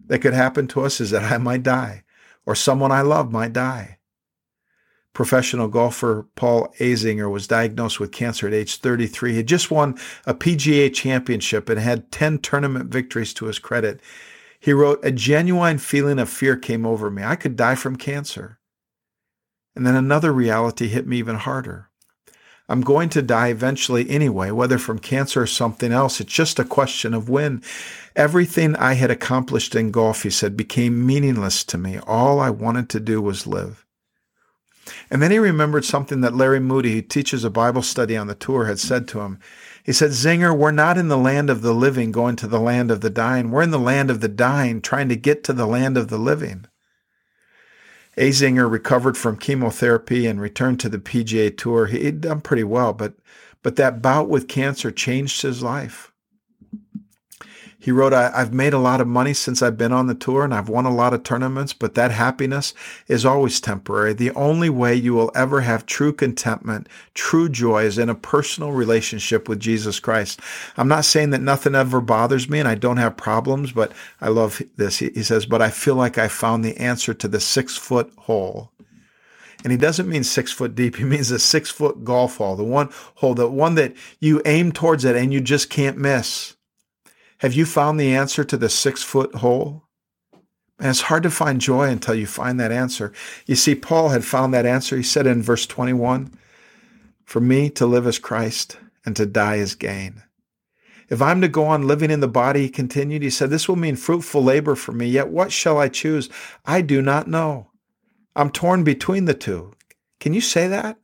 that 0.07 0.19
could 0.19 0.33
happen 0.33 0.67
to 0.69 0.81
us 0.81 0.99
is 0.99 1.11
that 1.11 1.31
I 1.31 1.37
might 1.37 1.63
die 1.63 2.03
or 2.45 2.55
someone 2.55 2.91
I 2.91 3.01
love 3.01 3.31
might 3.31 3.53
die. 3.53 3.99
Professional 5.13 5.67
golfer 5.67 6.25
Paul 6.35 6.73
Azinger 6.79 7.31
was 7.31 7.47
diagnosed 7.47 7.99
with 7.99 8.11
cancer 8.11 8.47
at 8.47 8.53
age 8.53 8.77
33. 8.77 9.31
He 9.31 9.37
had 9.37 9.47
just 9.47 9.69
won 9.69 9.97
a 10.25 10.33
PGA 10.33 10.91
championship 10.91 11.69
and 11.69 11.79
had 11.79 12.11
10 12.11 12.39
tournament 12.39 12.89
victories 12.89 13.33
to 13.35 13.45
his 13.45 13.59
credit. 13.59 14.01
He 14.59 14.73
wrote, 14.73 14.99
A 15.03 15.11
genuine 15.11 15.77
feeling 15.77 16.17
of 16.17 16.29
fear 16.29 16.57
came 16.57 16.85
over 16.85 17.11
me. 17.11 17.23
I 17.23 17.35
could 17.35 17.55
die 17.55 17.75
from 17.75 17.95
cancer. 17.95 18.59
And 19.75 19.85
then 19.85 19.95
another 19.95 20.33
reality 20.33 20.87
hit 20.87 21.05
me 21.05 21.17
even 21.17 21.35
harder. 21.35 21.89
I'm 22.69 22.81
going 22.81 23.09
to 23.09 23.21
die 23.21 23.49
eventually 23.49 24.09
anyway, 24.09 24.49
whether 24.49 24.77
from 24.77 24.97
cancer 24.97 25.41
or 25.41 25.47
something 25.47 25.91
else. 25.91 26.19
It's 26.19 26.33
just 26.33 26.59
a 26.59 26.63
question 26.63 27.13
of 27.13 27.29
when. 27.29 27.61
Everything 28.15 28.75
I 28.77 28.93
had 28.93 29.11
accomplished 29.11 29.75
in 29.75 29.91
golf, 29.91 30.23
he 30.23 30.29
said, 30.29 30.55
became 30.55 31.05
meaningless 31.05 31.63
to 31.65 31.77
me. 31.77 31.99
All 31.99 32.39
I 32.39 32.49
wanted 32.49 32.89
to 32.91 32.99
do 32.99 33.21
was 33.21 33.45
live. 33.45 33.82
And 35.13 35.21
then 35.21 35.29
he 35.29 35.37
remembered 35.37 35.85
something 35.85 36.21
that 36.21 36.35
Larry 36.35 36.59
Moody, 36.59 36.95
who 36.95 37.01
teaches 37.03 37.43
a 37.43 37.51
Bible 37.51 37.83
study 37.83 38.17
on 38.17 38.25
the 38.25 38.33
tour, 38.33 38.65
had 38.65 38.79
said 38.79 39.07
to 39.09 39.21
him. 39.21 39.37
He 39.83 39.93
said, 39.93 40.09
Zinger, 40.09 40.57
we're 40.57 40.71
not 40.71 40.97
in 40.97 41.07
the 41.07 41.19
land 41.19 41.51
of 41.51 41.61
the 41.61 41.71
living 41.71 42.11
going 42.11 42.35
to 42.37 42.47
the 42.47 42.59
land 42.59 42.89
of 42.89 43.01
the 43.01 43.11
dying. 43.11 43.51
We're 43.51 43.61
in 43.61 43.69
the 43.69 43.77
land 43.77 44.09
of 44.09 44.21
the 44.21 44.27
dying 44.27 44.81
trying 44.81 45.09
to 45.09 45.15
get 45.15 45.43
to 45.43 45.53
the 45.53 45.67
land 45.67 45.97
of 45.97 46.07
the 46.07 46.17
living. 46.17 46.65
Azinger 48.17 48.67
recovered 48.67 49.15
from 49.15 49.37
chemotherapy 49.37 50.25
and 50.25 50.41
returned 50.41 50.79
to 50.79 50.89
the 50.89 50.97
PGA 50.97 51.55
Tour. 51.55 51.85
He'd 51.85 52.21
done 52.21 52.41
pretty 52.41 52.63
well, 52.63 52.91
but 52.91 53.13
but 53.61 53.75
that 53.75 54.01
bout 54.01 54.29
with 54.29 54.47
cancer 54.47 54.89
changed 54.89 55.43
his 55.43 55.61
life. 55.61 56.11
He 57.83 57.91
wrote, 57.91 58.13
I, 58.13 58.31
have 58.31 58.53
made 58.53 58.73
a 58.73 58.79
lot 58.79 59.01
of 59.01 59.09
money 59.09 59.33
since 59.33 59.61
I've 59.61 59.77
been 59.77 59.91
on 59.91 60.07
the 60.07 60.15
tour 60.15 60.45
and 60.45 60.53
I've 60.53 60.69
won 60.69 60.85
a 60.85 60.95
lot 60.95 61.13
of 61.13 61.23
tournaments, 61.23 61.73
but 61.73 61.95
that 61.95 62.11
happiness 62.11 62.73
is 63.09 63.25
always 63.25 63.59
temporary. 63.59 64.13
The 64.13 64.31
only 64.35 64.69
way 64.69 64.95
you 64.95 65.13
will 65.13 65.33
ever 65.35 65.59
have 65.59 65.85
true 65.85 66.13
contentment, 66.13 66.87
true 67.13 67.49
joy 67.49 67.83
is 67.83 67.97
in 67.97 68.07
a 68.07 68.15
personal 68.15 68.71
relationship 68.71 69.49
with 69.49 69.59
Jesus 69.59 69.99
Christ. 69.99 70.39
I'm 70.77 70.87
not 70.87 71.03
saying 71.03 71.31
that 71.31 71.41
nothing 71.41 71.75
ever 71.75 71.99
bothers 71.99 72.47
me 72.49 72.59
and 72.59 72.69
I 72.69 72.75
don't 72.75 72.95
have 72.95 73.17
problems, 73.17 73.73
but 73.73 73.91
I 74.21 74.29
love 74.29 74.61
this. 74.77 74.99
He, 74.99 75.09
he 75.09 75.21
says, 75.21 75.45
but 75.45 75.61
I 75.61 75.69
feel 75.69 75.95
like 75.95 76.17
I 76.17 76.29
found 76.29 76.63
the 76.63 76.77
answer 76.77 77.13
to 77.13 77.27
the 77.27 77.41
six 77.41 77.75
foot 77.75 78.13
hole. 78.15 78.71
And 79.61 79.73
he 79.73 79.77
doesn't 79.77 80.07
mean 80.07 80.23
six 80.23 80.53
foot 80.53 80.73
deep. 80.73 80.95
He 81.03 81.03
means 81.03 81.31
a 81.31 81.39
six 81.39 81.69
foot 81.69 82.05
golf 82.05 82.37
hole, 82.37 82.55
the 82.55 82.63
one 82.63 82.91
hole, 83.15 83.33
the 83.33 83.49
one 83.49 83.75
that 83.75 83.93
you 84.21 84.41
aim 84.45 84.71
towards 84.71 85.03
it 85.03 85.17
and 85.17 85.33
you 85.33 85.41
just 85.41 85.69
can't 85.69 85.97
miss. 85.97 86.52
Have 87.43 87.53
you 87.53 87.65
found 87.65 87.99
the 87.99 88.15
answer 88.15 88.45
to 88.45 88.55
the 88.55 88.69
six 88.69 89.03
foot 89.03 89.35
hole? 89.35 89.83
And 90.79 90.87
it's 90.87 91.01
hard 91.01 91.23
to 91.23 91.29
find 91.29 91.59
joy 91.59 91.89
until 91.89 92.15
you 92.15 92.25
find 92.25 92.57
that 92.57 92.71
answer. 92.71 93.11
You 93.45 93.55
see, 93.55 93.75
Paul 93.75 94.09
had 94.09 94.23
found 94.23 94.53
that 94.53 94.65
answer. 94.65 94.95
He 94.95 95.03
said 95.03 95.27
in 95.27 95.43
verse 95.43 95.67
21 95.67 96.33
For 97.25 97.41
me 97.41 97.69
to 97.71 97.85
live 97.85 98.07
is 98.07 98.17
Christ 98.17 98.77
and 99.05 99.13
to 99.17 99.25
die 99.25 99.55
is 99.55 99.75
gain. 99.75 100.23
If 101.09 101.21
I'm 101.21 101.41
to 101.41 101.49
go 101.49 101.65
on 101.65 101.85
living 101.85 102.11
in 102.11 102.21
the 102.21 102.29
body, 102.29 102.61
he 102.61 102.69
continued, 102.69 103.23
he 103.23 103.29
said, 103.29 103.49
This 103.49 103.67
will 103.67 103.75
mean 103.75 103.97
fruitful 103.97 104.41
labor 104.41 104.75
for 104.75 104.93
me. 104.93 105.07
Yet 105.07 105.27
what 105.27 105.51
shall 105.51 105.77
I 105.77 105.89
choose? 105.89 106.29
I 106.63 106.79
do 106.79 107.01
not 107.01 107.27
know. 107.27 107.71
I'm 108.37 108.51
torn 108.51 108.85
between 108.85 109.25
the 109.25 109.33
two. 109.33 109.73
Can 110.21 110.33
you 110.33 110.39
say 110.39 110.69
that? 110.69 110.97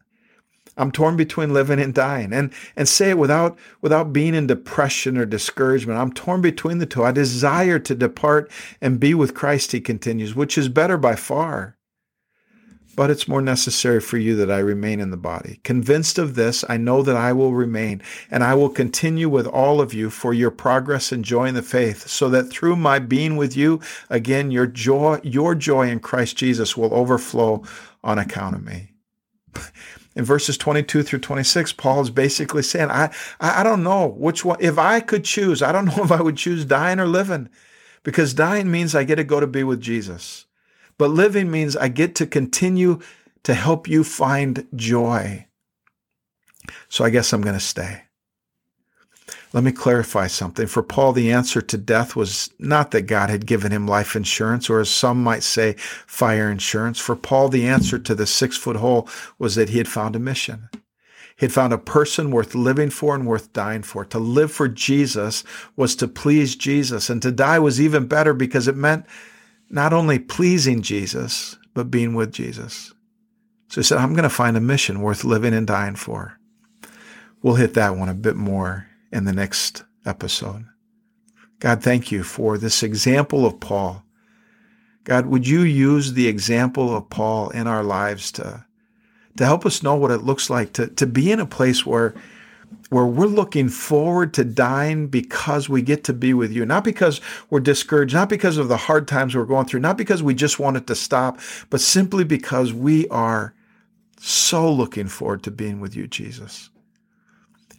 I'm 0.79 0.91
torn 0.91 1.17
between 1.17 1.53
living 1.53 1.79
and 1.79 1.93
dying. 1.93 2.33
And 2.33 2.51
and 2.75 2.87
say 2.87 3.09
it 3.09 3.17
without 3.17 3.59
without 3.81 4.13
being 4.13 4.33
in 4.33 4.47
depression 4.47 5.17
or 5.17 5.25
discouragement. 5.25 5.99
I'm 5.99 6.13
torn 6.13 6.41
between 6.41 6.79
the 6.79 6.85
two. 6.85 7.03
I 7.03 7.11
desire 7.11 7.79
to 7.79 7.93
depart 7.93 8.49
and 8.81 8.99
be 8.99 9.13
with 9.13 9.35
Christ, 9.35 9.73
he 9.73 9.81
continues, 9.81 10.33
which 10.33 10.57
is 10.57 10.69
better 10.69 10.97
by 10.97 11.15
far. 11.15 11.75
But 12.95 13.09
it's 13.09 13.29
more 13.29 13.41
necessary 13.41 14.01
for 14.01 14.17
you 14.17 14.35
that 14.37 14.51
I 14.51 14.57
remain 14.59 14.99
in 14.99 15.09
the 15.09 15.15
body. 15.15 15.61
Convinced 15.63 16.17
of 16.17 16.35
this, 16.35 16.65
I 16.67 16.75
know 16.75 17.01
that 17.03 17.15
I 17.15 17.31
will 17.31 17.53
remain, 17.53 18.01
and 18.29 18.43
I 18.43 18.55
will 18.55 18.67
continue 18.67 19.29
with 19.29 19.47
all 19.47 19.79
of 19.79 19.93
you 19.93 20.09
for 20.09 20.33
your 20.33 20.51
progress 20.51 21.13
and 21.13 21.23
joy 21.23 21.45
in 21.45 21.55
the 21.55 21.61
faith, 21.61 22.09
so 22.09 22.27
that 22.29 22.49
through 22.49 22.75
my 22.75 22.99
being 22.99 23.37
with 23.37 23.55
you, 23.55 23.79
again, 24.09 24.51
your 24.51 24.67
joy, 24.67 25.21
your 25.23 25.55
joy 25.55 25.87
in 25.87 26.01
Christ 26.01 26.35
Jesus 26.35 26.75
will 26.75 26.93
overflow 26.93 27.63
on 28.03 28.19
account 28.19 28.55
of 28.55 28.65
me 28.65 28.91
in 30.15 30.26
verses 30.26 30.58
22 30.58 31.04
through 31.04 31.19
26, 31.19 31.74
Paul 31.74 32.02
is 32.02 32.10
basically 32.10 32.63
saying, 32.63 32.89
I, 32.89 33.13
I 33.39 33.63
don't 33.63 33.84
know 33.84 34.08
which 34.08 34.43
one, 34.43 34.58
if 34.60 34.78
I 34.78 35.00
could 35.00 35.24
choose, 35.24 35.62
I 35.62 35.72
don't 35.72 35.86
know 35.98 36.04
if 36.04 36.12
I 36.12 36.22
would 36.22 36.38
choose 36.38 36.65
dying 36.65 37.00
or 37.00 37.08
living, 37.08 37.50
because 38.04 38.34
dying 38.34 38.72
means 38.72 38.95
I 38.95 39.04
get 39.04 39.15
to 39.15 39.24
go 39.24 39.39
to 39.39 39.48
be 39.48 39.63
with 39.63 39.82
Jesus. 39.82 40.45
But 40.98 41.12
living 41.12 41.50
means 41.50 41.78
I 41.78 41.88
get 41.88 42.15
to 42.15 42.28
continue 42.28 43.00
to 43.43 43.54
help 43.54 43.88
you 43.88 44.04
find 44.04 44.67
joy. 44.76 45.48
So 46.89 47.06
I 47.06 47.10
guess 47.10 47.32
I'm 47.32 47.41
going 47.41 47.54
to 47.54 47.60
stay. 47.60 48.04
Let 49.51 49.63
me 49.63 49.71
clarify 49.71 50.27
something. 50.27 50.67
For 50.67 50.83
Paul, 50.83 51.12
the 51.12 51.31
answer 51.31 51.59
to 51.59 51.77
death 51.77 52.15
was 52.15 52.51
not 52.59 52.91
that 52.91 53.03
God 53.03 53.31
had 53.31 53.47
given 53.47 53.71
him 53.71 53.88
life 53.88 54.15
insurance, 54.15 54.69
or 54.69 54.79
as 54.79 54.89
some 54.89 55.23
might 55.23 55.41
say, 55.41 55.73
fire 56.05 56.51
insurance. 56.51 56.99
For 56.99 57.15
Paul, 57.15 57.49
the 57.49 57.67
answer 57.67 57.97
to 57.97 58.13
the 58.13 58.27
six 58.27 58.57
foot 58.57 58.75
hole 58.75 59.09
was 59.39 59.55
that 59.55 59.69
he 59.69 59.79
had 59.79 59.88
found 59.88 60.15
a 60.15 60.19
mission. 60.19 60.69
He 61.35 61.45
had 61.45 61.53
found 61.53 61.73
a 61.73 61.79
person 61.79 62.29
worth 62.29 62.53
living 62.53 62.91
for 62.91 63.15
and 63.15 63.25
worth 63.25 63.51
dying 63.51 63.81
for. 63.81 64.05
To 64.05 64.19
live 64.19 64.51
for 64.51 64.67
Jesus 64.67 65.43
was 65.75 65.95
to 65.95 66.07
please 66.07 66.55
Jesus, 66.55 67.09
and 67.09 67.19
to 67.23 67.31
die 67.31 67.57
was 67.57 67.81
even 67.81 68.07
better 68.07 68.35
because 68.35 68.67
it 68.67 68.75
meant 68.75 69.05
not 69.69 69.93
only 69.93 70.19
pleasing 70.19 70.83
Jesus, 70.83 71.57
but 71.73 71.89
being 71.89 72.13
with 72.13 72.31
Jesus. 72.31 72.93
So 73.69 73.81
he 73.81 73.85
said, 73.85 73.97
I'm 73.97 74.13
going 74.13 74.23
to 74.23 74.29
find 74.29 74.57
a 74.57 74.62
mission 74.62 75.01
worth 75.01 75.23
living 75.23 75.53
and 75.53 75.65
dying 75.65 75.95
for. 75.95 76.38
We'll 77.41 77.55
hit 77.55 77.73
that 77.75 77.95
one 77.95 78.09
a 78.09 78.13
bit 78.13 78.35
more 78.35 78.88
in 79.12 79.26
the 79.26 79.34
next 79.34 79.84
episode. 80.06 80.65
God, 81.60 81.84
thank 81.84 82.12
you 82.12 82.24
for 82.24 82.58
this 82.58 82.84
example 82.84 83.45
of 83.45 83.60
Paul. 83.60 84.04
God, 85.04 85.26
would 85.26 85.48
you 85.48 85.62
use 85.62 86.13
the 86.13 86.28
example 86.28 86.95
of 86.95 87.10
Paul 87.10 87.50
in 87.50 87.67
our 87.67 87.84
lives 87.84 88.32
to, 88.34 88.65
to 89.38 89.45
help 89.45 89.65
us 89.65 89.84
know 89.84 89.95
what 89.95 90.12
it 90.12 90.24
looks 90.24 90.50
like 90.50 90.74
to, 90.74 90.88
to 90.88 91.06
be 91.06 91.32
in 91.32 91.39
a 91.39 91.45
place 91.45 91.86
where, 91.86 92.13
where 92.89 93.06
we're 93.06 93.26
looking 93.26 93.69
forward 93.69 94.34
to 94.36 94.45
dying 94.45 95.08
because 95.08 95.67
we 95.67 95.82
get 95.82 96.04
to 96.06 96.13
be 96.13 96.34
with 96.34 96.52
you, 96.52 96.65
not 96.65 96.84
because 96.84 97.19
we're 97.50 97.60
discouraged, 97.60 98.13
not 98.13 98.30
because 98.30 98.58
of 98.58 98.67
the 98.67 98.78
hard 98.78 99.08
times 99.08 99.36
we're 99.36 99.45
going 99.45 99.65
through, 99.65 99.80
not 99.80 99.98
because 99.98 100.24
we 100.24 100.34
just 100.34 100.60
want 100.60 100.78
it 100.78 100.88
to 100.88 100.95
stop, 100.95 101.39
but 101.69 101.82
simply 101.82 102.24
because 102.24 102.72
we 102.72 103.08
are 103.10 103.54
so 104.19 104.72
looking 104.72 105.08
forward 105.08 105.43
to 105.43 105.52
being 105.52 105.80
with 105.80 105.95
you, 105.95 106.08
Jesus. 106.08 106.68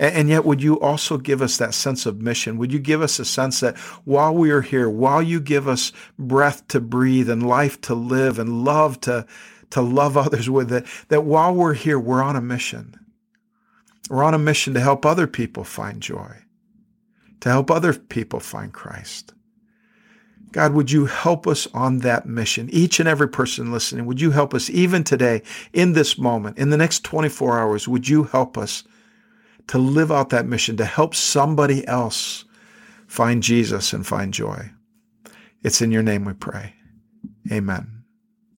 And 0.01 0.31
yet, 0.31 0.47
would 0.47 0.63
you 0.63 0.81
also 0.81 1.19
give 1.19 1.43
us 1.43 1.59
that 1.59 1.75
sense 1.75 2.07
of 2.07 2.23
mission? 2.23 2.57
Would 2.57 2.73
you 2.73 2.79
give 2.79 3.03
us 3.03 3.19
a 3.19 3.25
sense 3.25 3.61
that 3.61 3.77
while 4.07 4.35
we 4.35 4.51
are 4.51 4.63
here, 4.63 4.89
while 4.89 5.21
you 5.21 5.41
give 5.41 5.69
us 5.69 5.93
breath 6.19 6.67
to 6.69 6.81
breathe 6.81 7.29
and 7.29 7.47
life 7.47 7.79
to 7.83 7.95
live 7.95 8.39
and 8.39 8.65
love 8.65 8.99
to, 9.03 9.27
to 9.69 9.83
love 9.83 10.17
others 10.17 10.49
with 10.49 10.73
it, 10.73 10.87
that 11.09 11.25
while 11.25 11.55
we're 11.55 11.75
here, 11.75 11.99
we're 11.99 12.23
on 12.23 12.35
a 12.35 12.41
mission. 12.41 12.99
We're 14.09 14.25
on 14.25 14.33
a 14.33 14.39
mission 14.39 14.73
to 14.73 14.81
help 14.81 15.05
other 15.05 15.27
people 15.27 15.65
find 15.65 16.01
joy, 16.01 16.35
to 17.41 17.51
help 17.51 17.71
other 17.71 17.93
people 17.93 18.41
find 18.41 18.73
Christ. 18.73 19.35
God, 20.53 20.73
would 20.73 20.91
you 20.91 21.05
help 21.05 21.47
us 21.47 21.69
on 21.75 21.99
that 21.99 22.25
mission? 22.25 22.71
Each 22.73 23.01
and 23.01 23.09
every 23.09 23.29
person 23.29 23.71
listening, 23.71 24.07
would 24.07 24.21
you 24.21 24.31
help 24.31 24.55
us 24.55 24.71
even 24.71 25.05
today, 25.05 25.43
in 25.75 25.93
this 25.93 26.17
moment, 26.17 26.57
in 26.57 26.71
the 26.71 26.79
next 26.79 27.05
24 27.05 27.59
hours, 27.59 27.87
would 27.87 28.09
you 28.09 28.25
help 28.25 28.57
us 28.57 28.83
to 29.71 29.79
live 29.79 30.11
out 30.11 30.31
that 30.31 30.47
mission, 30.47 30.77
to 30.77 30.85
help 30.85 31.15
somebody 31.15 31.87
else 31.87 32.45
find 33.07 33.41
Jesus 33.41 33.93
and 33.93 34.05
find 34.05 34.35
joy? 34.35 34.69
It's 35.63 35.81
in 35.81 35.93
your 35.93 36.03
name 36.03 36.25
we 36.25 36.33
pray. 36.33 36.75
Amen. 37.53 38.00